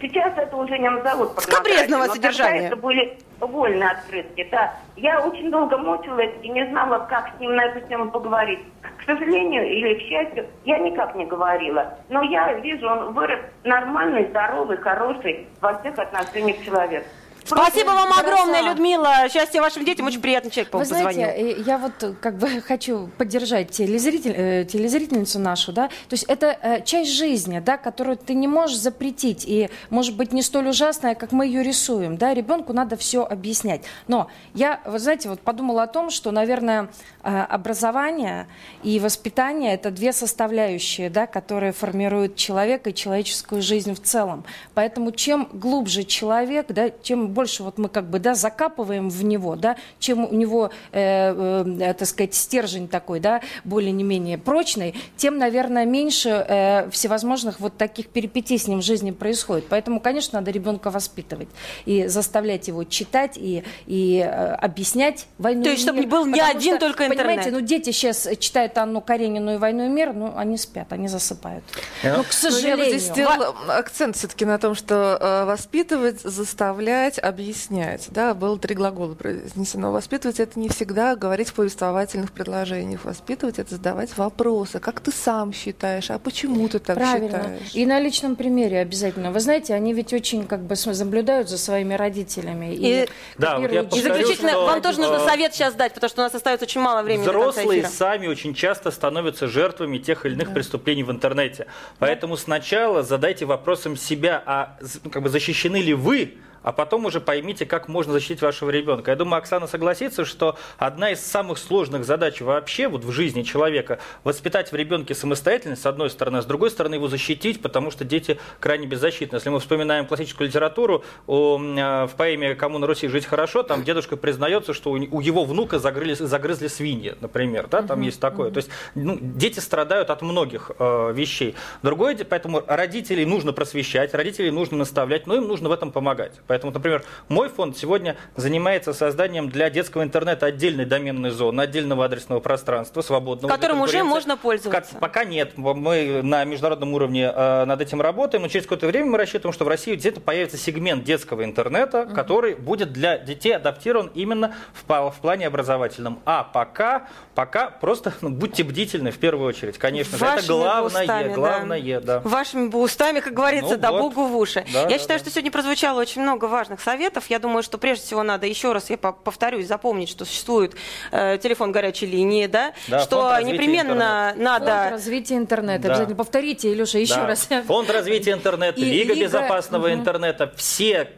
[0.00, 2.66] сейчас это уже не назовут Скабрезного но содержания.
[2.66, 4.74] Это были вольные открытки, да.
[4.96, 8.60] Я очень долго мучилась и не знала, как с ним на эту тему поговорить.
[8.82, 11.94] К сожалению или к счастью, я никак не говорила.
[12.08, 17.06] Но я вижу, он вырос нормальный, здоровый, хороший во всех отношениях человек.
[17.48, 18.20] Спасибо вам Краса.
[18.20, 19.28] огромное, Людмила.
[19.32, 20.06] Счастья вашим детям.
[20.06, 21.58] Очень приятный человек, Вы по-моему, знаете, позвонил.
[21.58, 26.24] э, я вот э, как бы хочу поддержать телезритель, э, телезрительницу нашу, да, то есть
[26.24, 30.68] это э, часть жизни, да, которую ты не можешь запретить, и может быть не столь
[30.68, 33.82] ужасная, как мы ее рисуем, да, ребенку надо все объяснять.
[34.06, 36.88] Но я, вы знаете, вот подумала о том, что, наверное,
[37.22, 38.46] э, образование
[38.82, 44.44] и воспитание это две составляющие, да, которые формируют человека и человеческую жизнь в целом.
[44.74, 49.54] Поэтому чем глубже человек, да, чем больше вот мы как бы да, закапываем в него,
[49.54, 54.96] да, чем у него, э, э, так сказать, стержень такой, да, более не менее прочный,
[55.16, 59.66] тем, наверное, меньше э, всевозможных вот таких перипетий с ним в жизни происходит.
[59.68, 61.48] Поэтому, конечно, надо ребенка воспитывать
[61.84, 66.06] и заставлять его читать и, и э, объяснять войну То и есть, чтобы мир.
[66.06, 67.26] не был не Потому один что, только интернет.
[67.26, 71.06] Понимаете, ну дети сейчас читают Анну Каренину и «Войну и мир», ну они спят, они
[71.06, 71.62] засыпают.
[72.02, 72.86] Ну, к Но я бы сожалению.
[72.86, 78.08] здесь сделала акцент все-таки на том, что э, воспитывать, заставлять, объяснять.
[78.10, 79.92] Да, было три глагола произнесено.
[79.92, 83.04] Воспитывать это не всегда говорить в повествовательных предложениях.
[83.04, 84.80] Воспитывать это задавать вопросы.
[84.80, 86.10] Как ты сам считаешь?
[86.10, 87.28] А почему ты так Правильно.
[87.28, 87.74] считаешь?
[87.74, 89.30] И на личном примере обязательно.
[89.30, 90.76] Вы знаете, они ведь очень как бы
[91.08, 92.74] наблюдают за своими родителями.
[92.74, 95.54] И, И- Да, вот я копируют И повторю, заключительно, что, вам тоже нужно э, совет
[95.54, 99.48] сейчас дать, потому что у нас остается очень мало времени Взрослые сами очень часто становятся
[99.48, 101.66] жертвами тех или иных преступлений в интернете.
[101.98, 107.20] Поэтому сначала задайте вопросом себя, а ну, как бы защищены ли вы а потом уже
[107.20, 109.10] поймите, как можно защитить вашего ребенка.
[109.10, 113.98] Я думаю, Оксана согласится, что одна из самых сложных задач вообще вот в жизни человека
[114.24, 118.04] воспитать в ребенке самостоятельность, с одной стороны, а с другой стороны его защитить, потому что
[118.04, 119.36] дети крайне беззащитны.
[119.36, 123.84] Если мы вспоминаем классическую литературу, о, э, в поэме «Кому на Руси жить хорошо», там
[123.84, 128.50] дедушка признается, что у, его внука загрызли, загрызли свиньи, например, да, там есть такое.
[128.50, 131.54] То есть ну, дети страдают от многих э, вещей.
[131.82, 136.32] Другое, поэтому родителей нужно просвещать, родителей нужно наставлять, но им нужно в этом помогать.
[136.48, 142.40] Поэтому, например, мой фонд сегодня занимается созданием для детского интернета отдельной доменной зоны, отдельного адресного
[142.40, 143.52] пространства, свободного.
[143.52, 144.92] Которым уже можно пользоваться.
[144.92, 145.52] Как- пока нет.
[145.56, 149.64] Мы на международном уровне э, над этим работаем, но через какое-то время мы рассчитываем, что
[149.64, 155.16] в России где-то появится сегмент детского интернета, который будет для детей адаптирован именно в, в
[155.20, 156.20] плане образовательном.
[156.24, 160.24] А пока, пока просто ну, будьте бдительны в первую очередь, конечно же.
[160.24, 161.34] Это Вашими главное, устами, да.
[161.34, 162.20] главное, да.
[162.20, 164.00] Вашими бы устами, как говорится, Ну да вот.
[164.00, 164.64] богу в уши.
[164.72, 165.24] Да, я да, считаю, да.
[165.24, 167.24] что сегодня прозвучало очень много важных советов.
[167.28, 170.74] Я думаю, что прежде всего надо еще раз, я по- повторюсь, запомнить, что существует
[171.10, 174.90] э, телефон горячей линии, да, Да, что фонд непременно Фонд надо...
[174.90, 175.82] развития интернета.
[175.82, 175.88] Да.
[175.94, 177.26] Обязательно повторите, Илюша, еще Да.
[177.26, 177.48] раз.
[177.66, 180.00] Фонд развития интернета, И Лига Лига- безопасного Мгм.
[180.00, 181.10] интернета, все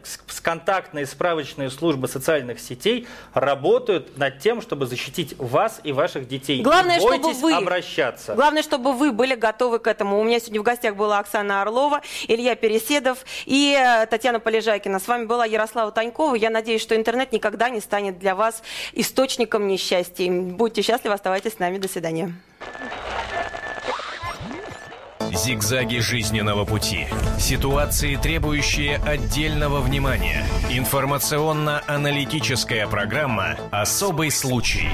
[0.43, 6.63] контактные справочные службы социальных сетей работают над тем, чтобы защитить вас и ваших детей.
[6.63, 8.35] Главное, Не чтобы вы- обращаться.
[8.35, 10.19] Главное, чтобы вы были готовы к этому.
[10.21, 14.99] У меня сегодня в гостях была Оксана Орлова, Илья Переседов и э, Татьяна Полежайкина.
[14.99, 16.37] С вами была Ярослава Танькова.
[16.37, 20.31] Я надеюсь, что интернет никогда не станет для вас источником несчастья.
[20.31, 21.79] Будьте счастливы, оставайтесь с нами.
[21.79, 22.33] До свидания.
[25.33, 27.07] Зигзаги жизненного пути.
[27.39, 30.45] Ситуации, требующие отдельного внимания.
[30.71, 34.89] Информационно-аналитическая программа «Особый случай».